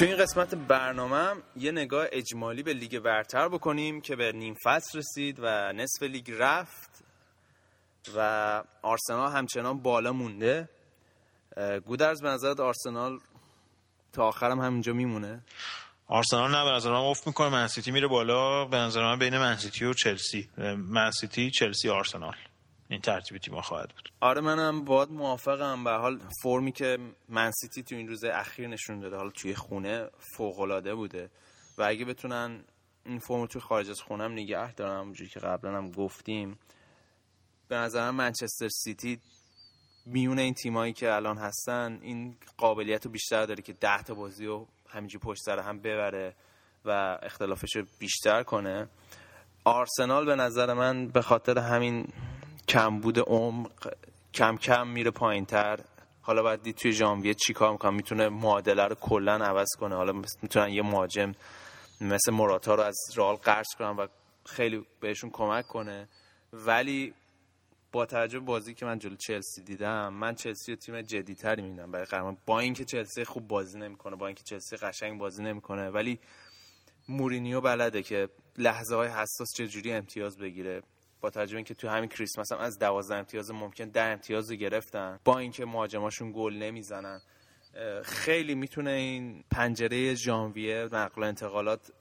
تو 0.00 0.06
این 0.06 0.16
قسمت 0.16 0.54
برنامه 0.54 1.42
یه 1.56 1.72
نگاه 1.72 2.06
اجمالی 2.12 2.62
به 2.62 2.72
لیگ 2.72 2.98
برتر 2.98 3.48
بکنیم 3.48 4.00
که 4.00 4.16
به 4.16 4.32
نیم 4.32 4.54
فصل 4.64 4.98
رسید 4.98 5.38
و 5.42 5.72
نصف 5.72 6.02
لیگ 6.02 6.32
رفت 6.38 7.04
و 8.16 8.62
آرسنال 8.82 9.32
همچنان 9.32 9.82
بالا 9.82 10.12
مونده. 10.12 10.68
گودرز 11.86 12.22
به 12.22 12.28
نظرت 12.28 12.60
آرسنال 12.60 13.18
تا 14.12 14.24
آخرم 14.24 14.60
همینجا 14.60 14.92
میمونه؟ 14.92 15.42
آرسنال 16.06 16.50
نه 16.50 16.64
به 16.64 16.70
نظر 16.70 16.90
من 16.90 16.96
افت 16.96 17.26
می‌کنه. 17.26 17.48
منسیتی 17.48 17.90
میره 17.90 18.08
بالا. 18.08 18.64
به 18.64 18.76
نظر 18.76 19.02
من 19.02 19.18
بین 19.18 19.38
منسیتی 19.38 19.84
و 19.84 19.94
چلسی. 19.94 20.50
منسیتی 20.76 21.50
چلسی 21.50 21.88
آرسنال. 21.88 22.36
این 22.90 23.00
ترتیب 23.00 23.38
تیم‌ها 23.38 23.62
خواهد 23.62 23.88
بود. 23.88 24.12
آره 24.20 24.40
منم 24.40 24.84
باید 24.84 25.10
موافقم. 25.10 25.84
به 25.84 25.90
حال 25.90 26.20
فرمی 26.42 26.72
که 26.72 26.98
منسیتی 27.28 27.82
تو 27.82 27.94
این 27.94 28.08
روز 28.08 28.24
اخیر 28.24 28.68
نشون 28.68 29.00
داده 29.00 29.16
حالا 29.16 29.30
توی 29.30 29.54
خونه 29.54 30.08
فوق 30.36 30.94
بوده 30.94 31.30
و 31.78 31.82
اگه 31.82 32.04
بتونن 32.04 32.64
این 33.04 33.18
فرم 33.18 33.46
توی 33.46 33.60
خارج 33.60 33.90
از 33.90 34.00
خونم 34.00 34.32
نگه 34.32 34.74
دارن 34.74 35.00
همونجوری 35.00 35.30
که 35.30 35.40
قبلا 35.40 35.76
هم 35.76 35.90
گفتیم 35.90 36.58
به 37.68 37.76
نظرم 37.76 38.14
منچستر 38.14 38.68
سیتی 38.68 39.20
میون 40.06 40.38
این 40.38 40.54
تیمایی 40.54 40.92
که 40.92 41.14
الان 41.14 41.38
هستن 41.38 41.98
این 42.02 42.36
قابلیت 42.56 43.06
رو 43.06 43.10
بیشتر 43.12 43.46
داره 43.46 43.62
که 43.62 43.72
ده 43.72 44.02
تا 44.02 44.14
بازی 44.14 44.46
رو 44.46 44.68
همینجوری 44.88 45.22
پشت 45.24 45.42
سر 45.42 45.58
هم 45.58 45.78
ببره 45.78 46.34
و 46.84 47.18
اختلافش 47.22 47.76
رو 47.76 47.84
بیشتر 47.98 48.42
کنه. 48.42 48.88
آرسنال 49.64 50.26
به 50.26 50.36
نظر 50.36 50.74
من 50.74 51.08
به 51.08 51.22
خاطر 51.22 51.58
همین 51.58 52.08
کمبود 52.70 53.18
عمق 53.18 53.94
کم 54.34 54.56
کم 54.56 54.88
میره 54.88 55.10
پایین 55.10 55.44
تر 55.44 55.80
حالا 56.22 56.42
باید 56.42 56.62
دید 56.62 56.76
توی 56.76 56.92
ژانویه 56.92 57.34
چیکار 57.34 57.72
می‌کنه. 57.72 57.90
می‌تونه 57.90 58.28
معادله 58.28 58.84
رو 58.84 58.94
کلا 58.94 59.32
عوض 59.32 59.68
کنه. 59.80 59.94
حالا 59.94 60.12
می‌تونن 60.42 60.68
یه 60.68 60.82
مهاجم 60.82 61.34
مثل 62.00 62.32
موراتا 62.32 62.74
رو 62.74 62.82
از 62.82 62.98
رئال 63.16 63.36
قرض 63.36 63.66
کنن 63.78 63.88
و 63.88 64.06
خیلی 64.46 64.86
بهشون 65.00 65.30
کمک 65.30 65.66
کنه. 65.66 66.08
ولی 66.52 67.14
با 67.92 68.06
توجه 68.06 68.38
بازی 68.38 68.74
که 68.74 68.86
من 68.86 68.98
جلو 68.98 69.16
چلسی 69.16 69.62
دیدم 69.62 70.12
من 70.12 70.34
چلسی 70.34 70.72
رو 70.72 70.76
تیم 70.76 71.02
جدیتری 71.02 71.62
میدم 71.62 71.90
برای 71.90 72.06
قهرمان. 72.06 72.36
با 72.46 72.60
اینکه 72.60 72.84
چلسی 72.84 73.24
خوب 73.24 73.48
بازی 73.48 73.78
نمی‌کنه 73.78 74.16
با 74.16 74.26
اینکه 74.26 74.42
چلسی 74.42 74.76
قشنگ 74.76 75.18
بازی 75.18 75.42
نمی‌کنه 75.42 75.90
ولی 75.90 76.20
مورینیو 77.08 77.60
بلده 77.60 78.02
که 78.02 78.28
لحظه 78.58 78.96
های 78.96 79.08
حساس 79.08 79.48
چجوری 79.56 79.92
امتیاز 79.92 80.38
بگیره. 80.38 80.82
با 81.20 81.30
توجه 81.30 81.56
اینکه 81.56 81.74
تو 81.74 81.88
همین 81.88 82.08
کریسمس 82.08 82.52
هم 82.52 82.58
از 82.58 82.78
12 82.78 83.14
امتیاز 83.14 83.50
ممکن 83.50 83.84
10 83.88 84.02
امتیاز 84.02 84.50
رو 84.50 84.56
گرفتن. 84.56 85.20
با 85.24 85.38
اینکه 85.38 85.64
مهاجماشون 85.64 86.32
گل 86.32 86.54
نمی‌زنن. 86.54 87.20
خیلی 88.04 88.54
می‌تونه 88.54 88.90
این 88.90 89.44
پنجره 89.50 90.14
ژانویه 90.14 90.88
نقل 90.92 91.22
و 91.22 91.24
انتقالات 91.24 91.92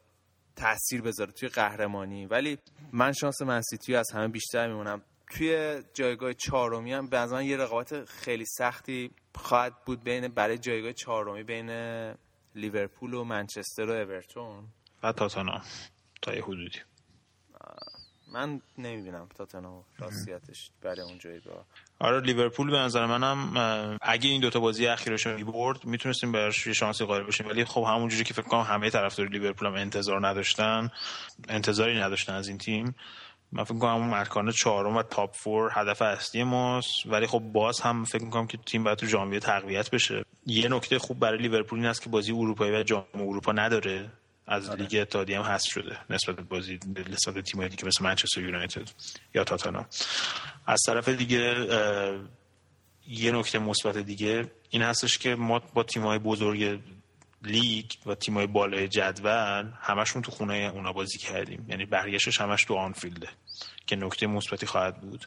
تاثیر 0.55 1.01
بذاره 1.01 1.31
توی 1.31 1.49
قهرمانی. 1.49 2.25
ولی 2.25 2.57
من 2.93 3.11
شانس 3.11 3.41
منسیتی 3.41 3.95
از 3.95 4.11
همه 4.13 4.27
بیشتر 4.27 4.67
میمونم 4.67 5.01
توی 5.29 5.81
جایگاه 5.93 6.33
چهارمی 6.33 6.93
هم 6.93 7.09
به 7.09 7.45
یه 7.45 7.57
رقابت 7.57 8.05
خیلی 8.05 8.45
سختی 8.45 9.11
خواهد 9.35 9.73
بود 9.85 10.03
بین 10.03 10.27
برای 10.27 10.57
جایگاه 10.57 10.93
چهارمی 10.93 11.43
بین 11.43 11.69
لیورپول 12.55 13.13
و 13.13 13.23
منچستر 13.23 13.89
و 13.89 13.91
اورتون. 13.91 14.67
و 15.03 15.11
تاتنهام 15.11 15.61
تا 16.21 16.33
یه 16.33 16.43
حدودی. 16.43 16.79
من 18.33 18.61
نمی‌بینم 18.77 19.27
تاتنهام 19.37 19.83
راستیتش 19.99 20.69
برای 20.81 21.01
اون 21.01 21.17
جایگاه. 21.19 21.65
آره 21.99 22.19
لیورپول 22.19 22.71
به 22.71 22.77
نظر 22.77 23.05
منم 23.05 23.97
اگه 24.01 24.29
این 24.29 24.41
دوتا 24.41 24.59
بازی 24.59 24.87
اخیرش 24.87 25.25
رو 25.25 25.35
می‌برد 25.35 25.85
می‌تونستیم 25.85 26.31
براش 26.31 26.67
یه 26.67 26.73
شانسی 26.73 27.05
قائل 27.05 27.23
بشیم. 27.23 27.47
ولی 27.47 27.65
خب 27.65 27.85
همونجوری 27.87 28.23
که 28.23 28.33
فکر 28.33 28.47
کنم 28.47 28.61
همه 28.61 28.89
طرفدار 28.89 29.27
لیورپول 29.27 29.67
هم 29.67 29.73
انتظار 29.73 30.27
نداشتن 30.27 30.91
انتظاری 31.49 31.99
نداشتن 31.99 32.33
از 32.33 32.47
این 32.47 32.57
تیم. 32.57 32.95
من 33.51 33.63
فکر 33.63 33.77
کنم 33.77 33.95
اون 33.95 34.09
مکان 34.09 34.51
چهارم 34.51 34.95
و 34.97 35.03
تاپ 35.03 35.35
فور 35.35 35.71
هدف 35.73 36.01
اصلی 36.01 36.43
ماست. 36.43 37.05
ولی 37.05 37.27
خب 37.27 37.39
باز 37.39 37.81
هم 37.81 38.03
فکر 38.03 38.23
می‌کنم 38.23 38.47
که 38.47 38.57
تیم 38.57 38.83
باید 38.83 38.97
تو 38.97 39.05
ژانویه 39.05 39.39
تقویت 39.39 39.91
بشه. 39.91 40.25
یه 40.45 40.69
نکته 40.69 40.99
خوب 40.99 41.19
برای 41.19 41.39
لیورپول 41.41 41.79
این 41.79 41.87
است 41.87 42.01
که 42.01 42.09
بازی 42.09 42.31
اروپایی 42.31 42.71
و 42.71 42.83
جام 42.83 43.05
اروپا 43.13 43.51
نداره. 43.51 44.11
از 44.49 44.69
لیگ 44.69 44.95
اتحادیه 45.01 45.39
هم 45.39 45.45
حذف 45.45 45.71
شده 45.71 45.97
نسبت 46.09 46.35
به 46.35 46.41
بازی 46.41 46.79
نسبت 47.09 47.33
به 47.33 47.41
تیمایی 47.41 47.69
دیگه 47.69 47.85
مثل 47.85 48.03
منچستر 48.03 48.41
یونایتد 48.41 48.89
یا 49.33 49.43
تاتنهام. 49.43 49.85
از 50.67 50.81
طرف 50.85 51.09
دیگه 51.09 51.67
یه 53.07 53.31
نکته 53.31 53.59
مثبت 53.59 53.97
دیگه 53.97 54.51
این 54.69 54.81
هستش 54.81 55.17
که 55.17 55.35
ما 55.35 55.59
با 55.59 55.83
تیم‌های 55.83 56.19
بزرگ 56.19 56.81
لیگ 57.43 57.91
و 58.05 58.15
تیم‌های 58.15 58.47
بالای 58.47 58.87
جدول 58.87 59.71
همشون 59.81 60.21
تو 60.21 60.31
خونه 60.31 60.71
اونا 60.73 60.93
بازی 60.93 61.17
کردیم. 61.17 61.65
یعنی 61.69 61.85
بقیه‌شش 61.85 62.41
همش 62.41 62.63
تو 62.63 62.75
آنفیلده 62.75 63.29
که 63.87 63.95
نکته 63.95 64.27
مثبتی 64.27 64.65
خواهد 64.65 65.01
بود. 65.01 65.25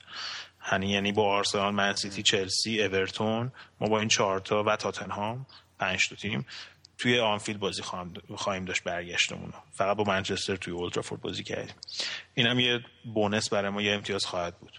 یعنی 0.73 0.91
یعنی 0.91 1.13
با 1.13 1.37
آرسنال، 1.37 1.75
منسیتی، 1.75 2.23
چلسی، 2.23 2.83
اورتون 2.83 3.53
ما 3.81 3.89
با 3.89 3.99
این 3.99 4.09
چهارتا 4.09 4.65
و 4.65 4.77
تاتنهام 4.77 5.47
پنج 5.79 6.09
تا 6.09 6.17
تیم. 6.17 6.47
توی 7.03 7.19
آنفیلد 7.19 7.61
بازی 7.61 7.83
خواهیم 8.37 8.65
داشت 8.65 8.85
برگشتمون 8.85 9.53
فقط 9.73 9.97
با 9.97 10.05
منچستر 10.05 10.57
توی 10.57 10.73
اولترافورد 10.73 11.21
بازی 11.21 11.43
کردیم. 11.43 11.75
این 12.35 12.47
هم 12.47 12.59
یه 12.59 12.81
بونس 13.15 13.49
برای 13.49 13.71
ما 13.71 13.83
یه 13.83 13.93
امتیاز 13.93 14.25
خواهد 14.25 14.59
بود. 14.59 14.73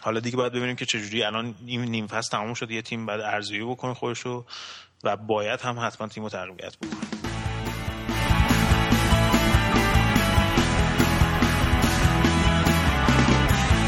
حالا 0.00 0.20
دیگه 0.20 0.36
باید 0.36 0.52
ببینیم 0.52 0.76
که 0.76 0.86
چجوری 0.86 1.22
الان 1.22 1.54
این 1.66 1.80
نیم 1.80 2.06
فصل 2.06 2.30
تموم 2.30 2.54
شد 2.54 2.70
یه 2.70 2.82
تیم 2.82 3.06
بعد 3.06 3.20
ارزیابی 3.20 3.72
بکنه 3.72 3.94
خودشو 3.94 4.46
و 5.04 5.16
باید 5.16 5.60
هم 5.60 5.78
حتما 5.80 6.08
تیم 6.08 6.22
رو 6.22 6.28
تقویت 6.28 6.76
بکنه. 6.76 7.00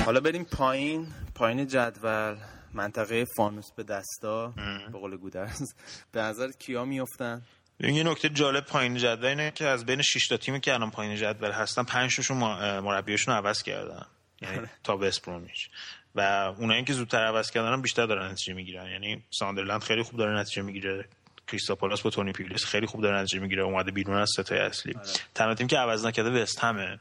حالا 0.05 0.20
بریم 0.20 0.45
پایین 0.45 1.07
پایین 1.34 1.66
جدول. 1.66 2.36
منطقه 2.73 3.25
فانوس 3.37 3.73
به 3.77 3.83
دستا 3.83 4.55
به 4.93 4.99
قول 4.99 5.16
گودرز. 5.16 5.75
به 6.12 6.21
نظر 6.21 6.51
کیا 6.59 6.85
میفتن 6.85 7.43
یه 7.81 8.03
نکته 8.03 8.29
جالب 8.29 8.64
پایین 8.64 8.97
جدول 8.97 9.27
اینه 9.27 9.51
که 9.51 9.66
از 9.66 9.87
بین 9.87 10.03
6 10.03 10.27
تا 10.29 10.37
تیمی 10.37 10.61
که 10.61 10.75
الان 10.75 10.91
پایین 10.91 11.16
جدول 11.16 11.51
هستن 11.51 11.83
5 11.83 12.16
تاشون 12.16 12.37
مربیاشون 12.81 13.35
رو 13.35 13.41
عوض 13.41 13.62
کردن. 13.62 14.07
یعنی 14.43 14.59
آره. 14.59 14.71
تا 14.85 14.97
بسپرومیچ 14.97 15.69
و 16.14 16.21
اونایی 16.59 16.85
که 16.85 16.93
زودتر 16.93 17.25
عوض 17.25 17.51
کردن 17.51 17.83
بیشتر 17.83 18.07
دارن 18.07 18.31
نتیجه 18.31 18.55
می‌گیرن. 18.55 18.87
یعنی 18.87 19.23
ساندرلند 19.31 19.83
خیلی 19.83 20.03
خوب 20.03 20.19
داره 20.19 20.39
نتیجه 20.39 20.62
می‌گیره. 20.62 21.09
کریستاپولاس 21.49 22.03
با 22.03 22.11
تونی 22.11 22.33
پیولیس 22.33 22.64
خیلی 22.64 22.87
خوب 22.87 23.03
داره 23.03 23.16
نتیجه 23.19 23.39
می‌گیره. 23.39 23.62
اومده 23.62 23.91
بیرون 23.91 24.16
از 24.16 24.31
ستای 24.33 24.59
اصلی. 24.59 24.95
آره. 24.95 25.07
تنها 25.35 25.55
تیم 25.55 25.66
که 25.66 25.77
عوض 25.79 26.07
نکرده 26.07 26.43
وست 26.43 26.59
همه. 26.64 27.01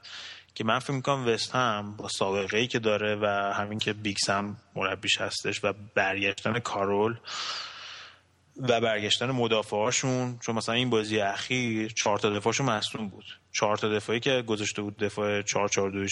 که 0.57 0.63
من 0.63 0.79
فکر 0.79 0.91
می‌کنم 0.91 1.27
وست 1.27 1.55
هم 1.55 1.95
با 1.97 2.07
سابقه 2.07 2.57
ای 2.57 2.67
که 2.67 2.79
داره 2.79 3.15
و 3.15 3.53
همین 3.53 3.79
که 3.79 3.93
بیکس 3.93 4.29
هم 4.29 4.57
مربیش 4.75 5.21
هستش 5.21 5.63
و 5.63 5.73
برگشتن 5.95 6.59
کارول 6.59 7.17
و 8.57 8.81
برگشتن 8.81 9.31
مدافعاشون 9.31 10.39
چون 10.39 10.55
مثلا 10.55 10.75
این 10.75 10.89
بازی 10.89 11.19
اخیر 11.19 11.93
چهار 11.93 12.19
تا 12.19 12.29
دفاعشون 12.29 12.65
مصدوم 12.65 13.07
بود. 13.09 13.25
چهار 13.51 13.77
تا 13.77 13.89
دفاعی 13.89 14.19
که 14.19 14.43
گذاشته 14.47 14.81
بود 14.81 14.97
دفاع 14.97 15.41
4 15.41 15.69
4 15.69 15.89
2 15.91 16.05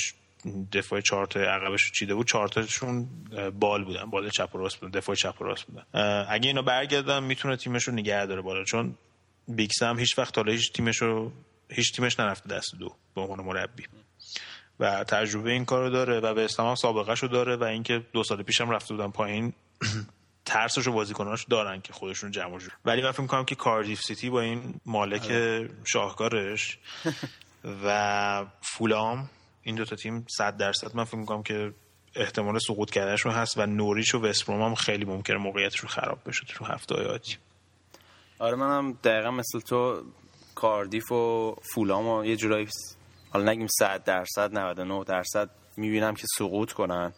دفاع 0.73 1.01
چهار 1.01 1.25
تا 1.25 1.39
عقبش 1.39 1.91
چیده 1.91 2.15
بود 2.15 2.27
چهار 2.27 2.47
تاشون 2.47 3.09
بال 3.59 3.83
بودن 3.83 4.05
بال 4.05 4.29
چپ 4.29 4.55
و 4.55 4.57
راست 4.57 4.79
بودن 4.79 4.99
دفاع 4.99 5.15
چپ 5.15 5.41
و 5.41 5.43
راست 5.43 5.63
بودن. 5.63 5.85
اگه 6.29 6.47
اینا 6.47 6.61
برگردن 6.61 7.23
می‌تونه 7.23 7.57
تیمش 7.57 7.83
رو 7.83 7.93
نگه 7.93 8.25
داره 8.25 8.41
بالا 8.41 8.63
چون 8.63 8.97
بیکس 9.47 9.83
هم 9.83 9.99
هیچ 9.99 10.17
وقت 10.17 10.37
حالا 10.37 10.51
هیچ 10.51 10.73
تیمش 10.73 10.97
رو 11.01 11.31
هیچ 11.69 11.95
تیمش 11.95 12.19
نرفته 12.19 12.49
دست 12.49 12.75
دو 12.79 12.95
به 13.15 13.21
عنوان 13.21 13.39
مربی. 13.39 13.83
و 14.79 15.03
تجربه 15.03 15.51
این 15.51 15.65
کارو 15.65 15.89
داره 15.89 16.19
و 16.19 16.33
به 16.33 16.47
هم 16.59 16.75
سابقه 16.75 17.13
رو 17.13 17.27
داره 17.27 17.55
و 17.55 17.63
اینکه 17.63 18.05
دو 18.13 18.23
سال 18.23 18.43
پیشم 18.43 18.69
رفته 18.69 18.93
بودن 18.93 19.11
پایین 19.11 19.53
ترسش 20.45 20.87
و 20.87 20.91
بازیکناش 20.91 21.45
دارن 21.49 21.81
که 21.81 21.93
خودشون 21.93 22.31
جمع 22.31 22.57
جور 22.57 22.71
ولی 22.85 23.01
من 23.01 23.11
فکر 23.11 23.21
می‌کنم 23.21 23.45
که 23.45 23.55
کاردیف 23.55 24.01
سیتی 24.01 24.29
با 24.29 24.41
این 24.41 24.73
مالک 24.85 25.25
آره. 25.25 25.69
شاهکارش 25.83 26.77
و 27.85 28.45
فولام 28.61 29.29
این 29.63 29.75
دوتا 29.75 29.95
تیم 29.95 30.25
صد 30.37 30.57
درصد 30.57 30.95
من 30.95 31.03
فکر 31.03 31.17
می‌کنم 31.17 31.43
که 31.43 31.73
احتمال 32.15 32.59
سقوط 32.59 32.89
کردنشون 32.89 33.31
هست 33.31 33.57
و 33.57 33.65
نوریچ 33.65 34.15
و 34.15 34.19
وستبروم 34.19 34.61
هم 34.61 34.75
خیلی 34.75 35.05
ممکنه 35.05 35.37
موقعیتشون 35.37 35.89
خراب 35.89 36.19
بشه 36.25 36.43
تو 36.47 36.65
هفته 36.65 36.95
آتی 36.95 37.37
آره 38.39 38.55
منم 38.55 38.93
دقیقا 39.03 39.31
مثل 39.31 39.59
تو 39.59 40.03
کاردیف 40.55 41.11
و 41.11 41.55
فولام 41.73 42.07
و 42.07 42.25
یه 42.25 42.35
جورایی 42.35 42.67
حالا 43.35 43.51
نگیم 43.51 43.67
100 43.79 44.03
درصد 44.03 44.57
99 44.57 45.03
درصد 45.03 45.49
می‌بینم 45.77 46.13
که 46.13 46.27
سقوط 46.37 46.71
کنن. 46.71 47.13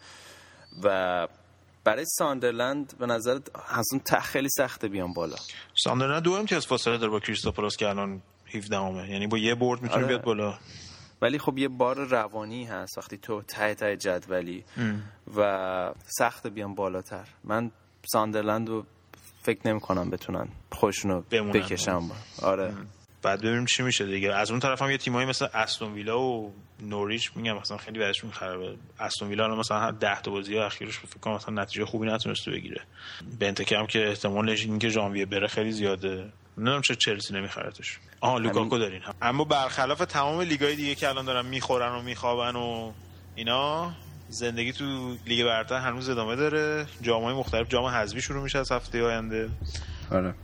و 0.82 1.28
برای 1.84 2.04
ساندرلند 2.08 2.98
به 2.98 3.06
نظر 3.06 3.38
اصلا 3.68 4.20
خیلی 4.20 4.48
سخته 4.48 4.88
بیان 4.88 5.12
بالا. 5.12 5.36
ساندرلند 5.84 6.22
دو 6.22 6.32
امتیاز 6.32 6.66
فاصله 6.66 6.98
داره 6.98 7.10
با 7.10 7.20
کریستوپولوس 7.20 7.76
که 7.76 7.88
الان 7.88 8.22
17 8.54 8.76
همه 8.76 9.10
یعنی 9.10 9.26
با 9.26 9.38
یه 9.38 9.54
برد 9.54 9.82
می‌تونه 9.82 10.00
آره. 10.00 10.06
بیاد 10.06 10.22
بالا. 10.22 10.58
ولی 11.22 11.38
خب 11.38 11.58
یه 11.58 11.68
بار 11.68 11.96
روانی 11.96 12.64
هست 12.64 12.98
وقتی 12.98 13.16
تو 13.16 13.42
ته 13.42 13.74
ته 13.74 13.96
جدولی. 13.96 14.64
و 15.36 15.94
سخت 16.06 16.46
بیان 16.46 16.74
بالاتر. 16.74 17.28
من 17.44 17.70
ساندرلند 18.12 18.68
رو 18.68 18.86
فکر 19.42 19.68
نمی 19.68 19.80
کنم 19.80 20.10
بتونن 20.10 20.48
خوشونو 20.72 21.20
بکشم 21.20 22.10
آره. 22.42 22.74
بعد 23.22 23.40
ببینیم 23.40 23.64
چی 23.64 23.82
میشه 23.82 24.06
دیگه. 24.06 24.34
از 24.34 24.50
اون 24.50 24.60
طرف 24.60 24.82
هم 24.82 24.90
یه 24.90 24.98
تیمایی 24.98 25.26
مثل 25.26 25.46
استون 25.54 25.92
ویلا 25.92 26.20
و 26.20 26.54
نوریچ 26.80 27.30
میگم 27.34 27.56
مثلا 27.56 27.76
خیلی 27.76 27.98
بعدشون 27.98 28.30
خرابه 28.30 28.76
استون 29.00 29.28
ویلا 29.28 29.56
مثلا 29.56 29.90
10 29.90 30.20
تا 30.20 30.30
بازی 30.30 30.58
اخیرش 30.58 30.98
فکر 30.98 31.18
کنم 31.20 31.34
مثلا 31.34 31.62
نتیجه 31.62 31.84
خوبی 31.84 32.06
نتونسته 32.06 32.50
بگیره. 32.50 32.82
بنتکه 33.40 33.78
هم 33.78 33.86
که 33.86 34.08
احتمالش 34.08 34.64
اینکه 34.64 34.88
ژانویه 34.88 35.26
بره 35.26 35.46
خیلی 35.46 35.72
زیاده. 35.72 36.32
نمی‌دونم 36.58 36.82
چه 36.82 36.94
چلسی 36.94 37.34
نمیخرتش 37.34 37.98
آها 38.20 38.38
لوکاکو 38.38 38.78
دارین. 38.78 39.02
هم. 39.02 39.14
اما 39.22 39.44
برخلاف 39.44 39.98
تمام 39.98 40.40
لیگای 40.40 40.76
دیگه 40.76 40.94
که 40.94 41.08
الان 41.08 41.24
دارن 41.24 41.46
می‌خورن 41.46 41.92
و 41.92 42.02
میخوابن 42.02 42.56
و 42.56 42.92
اینا 43.34 43.92
زندگی 44.28 44.72
تو 44.72 45.16
لیگ 45.26 45.44
برتر 45.44 45.78
هنوز 45.78 46.08
ادامه 46.08 46.36
داره. 46.36 46.86
جامای 47.02 47.34
مختلف 47.34 47.68
جام 47.68 47.84
حذفی 47.84 48.20
شروع 48.20 48.42
میشه 48.42 48.58
از 48.58 48.72
هفته 48.72 49.02
آینده. 49.02 49.50
آره. 50.10 50.34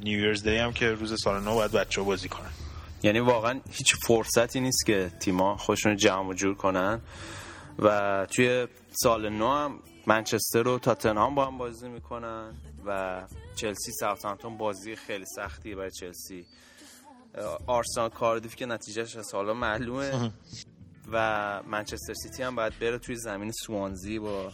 New 0.00 0.34
Year's 0.34 0.49
Day 0.49 0.56
هم 0.56 0.72
که 0.72 0.90
روز 0.90 1.22
سال 1.22 1.42
نو 1.42 1.54
باید 1.54 1.72
بچه 1.72 2.02
بازی 2.02 2.28
کنن. 2.28 2.50
یعنی 3.02 3.20
واقعا 3.20 3.60
هیچ 3.70 3.94
فرصتی 4.06 4.60
نیست 4.60 4.86
که 4.86 5.10
تیما 5.20 5.56
خودشون 5.56 5.96
جمع 5.96 6.34
جور 6.34 6.54
کنن. 6.54 7.00
و 7.78 8.26
توی 8.26 8.66
سال 8.90 9.28
نو 9.28 9.52
هم 9.52 9.80
منچستر 10.06 10.68
و 10.68 10.78
تاتنهام 10.78 11.34
با 11.34 11.46
هم 11.46 11.58
بازی 11.58 11.88
می‌کنن 11.88 12.54
و 12.86 13.22
چلسی 13.54 13.92
ساوثهامپتون 14.00 14.56
بازی 14.56 14.96
خیلی 14.96 15.24
سختی 15.36 15.74
برای 15.74 15.90
چلسی. 15.90 16.46
آرسنال 17.66 18.08
کاردیف 18.08 18.56
که 18.56 18.66
نتیجهش 18.66 19.16
از 19.16 19.34
حالا 19.34 19.54
معلومه. 19.54 20.32
و 21.12 21.62
منچستر 21.66 22.14
سیتی 22.14 22.42
هم 22.42 22.56
باید 22.56 22.78
بره 22.78 22.98
توی 22.98 23.16
زمین 23.16 23.52
سوانزی 23.52 24.18
با 24.18 24.52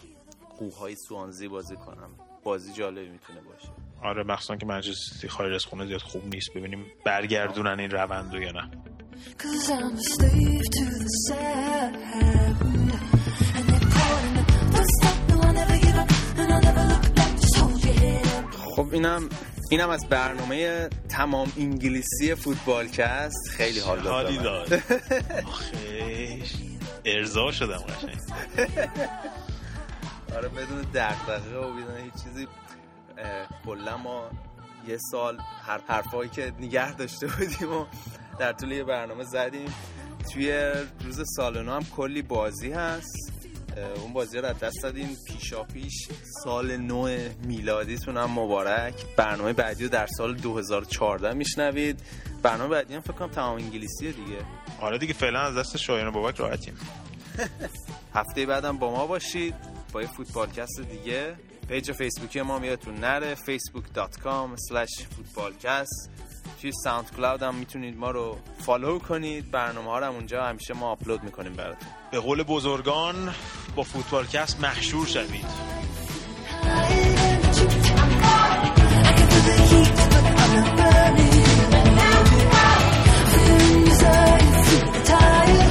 قوهای 0.58 0.96
سوانزی 1.08 1.48
بازی 1.48 1.76
کنم 1.76 2.10
بازی 2.42 2.72
جالبی 2.72 3.08
می‌تونه 3.08 3.40
باشه. 3.40 3.83
آره 4.04 4.22
مخصوصا 4.22 4.56
که 4.56 4.66
منچستر 4.66 5.14
سیتی 5.14 5.28
خارج 5.28 5.54
از 5.54 5.64
خونه 5.64 5.86
زیاد 5.86 6.00
خوب 6.00 6.26
نیست 6.26 6.52
ببینیم 6.54 6.86
برگردونن 7.04 7.80
این 7.80 7.90
روندو 7.90 8.42
یا 8.42 8.52
نه. 8.52 8.70
خب 18.76 18.88
اینم 18.92 19.28
اینم 19.70 19.90
از 19.90 20.08
برنامه 20.08 20.88
تمام 21.08 21.52
انگلیسی 21.56 22.34
فوتبالکست 22.34 23.48
خیلی 23.50 23.80
حال 23.80 24.00
داد 24.00 24.24
حالی 24.24 24.38
داد. 24.38 24.82
ارضا 27.04 27.52
شدم 27.52 27.78
قشنگ. 27.78 28.16
آره 30.36 30.48
بدون 30.48 30.80
دغدغه 30.94 31.56
و 31.56 31.72
بدون 31.72 31.96
هیچ 32.04 32.12
چیزی. 32.24 32.48
کلا 33.66 33.96
ما 33.96 34.30
یه 34.88 34.98
سال 35.10 35.38
هر 35.66 35.80
حرفایی 35.88 36.30
که 36.30 36.52
نگه 36.60 36.94
داشته 36.94 37.26
بودیم 37.26 37.72
و 37.72 37.86
در 38.38 38.52
طول 38.52 38.72
یه 38.72 38.84
برنامه 38.84 39.24
زدیم. 39.24 39.74
توی 40.32 40.72
روز 41.04 41.22
سال 41.36 41.68
هم 41.68 41.84
کلی 41.96 42.22
بازی 42.22 42.72
هست. 42.72 43.32
اون 44.02 44.12
بازی 44.12 44.38
رو 44.38 44.52
دست 44.52 44.82
دادیم. 44.82 45.16
پیشا 45.26 45.62
پیش 45.62 46.08
سال 46.44 46.76
نو 46.76 47.18
میلادیتون 47.44 48.16
هم 48.16 48.30
مبارک. 48.30 48.94
برنامه 49.16 49.52
بعدی 49.52 49.84
رو 49.84 49.90
در 49.90 50.06
سال 50.06 50.34
2014 50.34 51.32
میشنوید. 51.32 52.00
برنامه 52.42 52.70
بعدی 52.70 52.94
هم 52.94 53.00
فکر 53.00 53.12
کنم 53.12 53.28
تمام 53.28 53.56
انگلیسیه 53.56 54.12
دیگه. 54.12 54.38
آره 54.80 54.98
دیگه 54.98 55.12
فعلا 55.12 55.40
از 55.40 55.58
دست 55.58 55.76
شایان 55.76 56.10
بابک 56.10 56.36
راحتیم. 56.36 56.74
هفته 58.14 58.46
بعدم 58.46 58.78
با 58.78 58.90
ما 58.90 59.06
باشید. 59.06 59.54
با 59.92 60.02
یه 60.02 60.08
فوتبالکست 60.08 60.80
دیگه. 60.80 61.36
page 61.68 61.92
فیسبوکی 61.92 62.42
ما 62.42 62.58
میادتون 62.58 62.94
نره 62.94 63.34
facebook.com 63.34 64.56
slash 64.70 65.02
footballcast 65.02 66.08
توی 66.60 66.72
ساوند 66.84 67.10
کلاود 67.16 67.42
هم 67.42 67.54
می‌تونید 67.54 67.96
ما 67.98 68.10
رو 68.10 68.38
follow 68.58 68.98
کنید 68.98 69.50
برنامه 69.50 69.90
ها 69.90 69.98
رو 69.98 70.06
هم 70.06 70.14
اونجا 70.14 70.44
همیشه 70.44 70.74
ما 70.74 70.90
آپلود 70.90 71.22
می‌کنیم 71.22 71.52
براتون 71.52 71.88
به 72.10 72.20
قول 72.20 72.42
بزرگان 72.42 73.34
با 73.76 73.82
فوتبالکست 73.82 74.60
محشور 74.60 75.06
شوید 75.06 75.44
I'm 77.96 78.10
burning. 78.20 78.74
I'm 80.42 80.76
burning. 80.76 81.34
I'm 81.74 81.88
burning. 81.98 82.54
I'm 84.86 85.04
tired. 85.04 85.63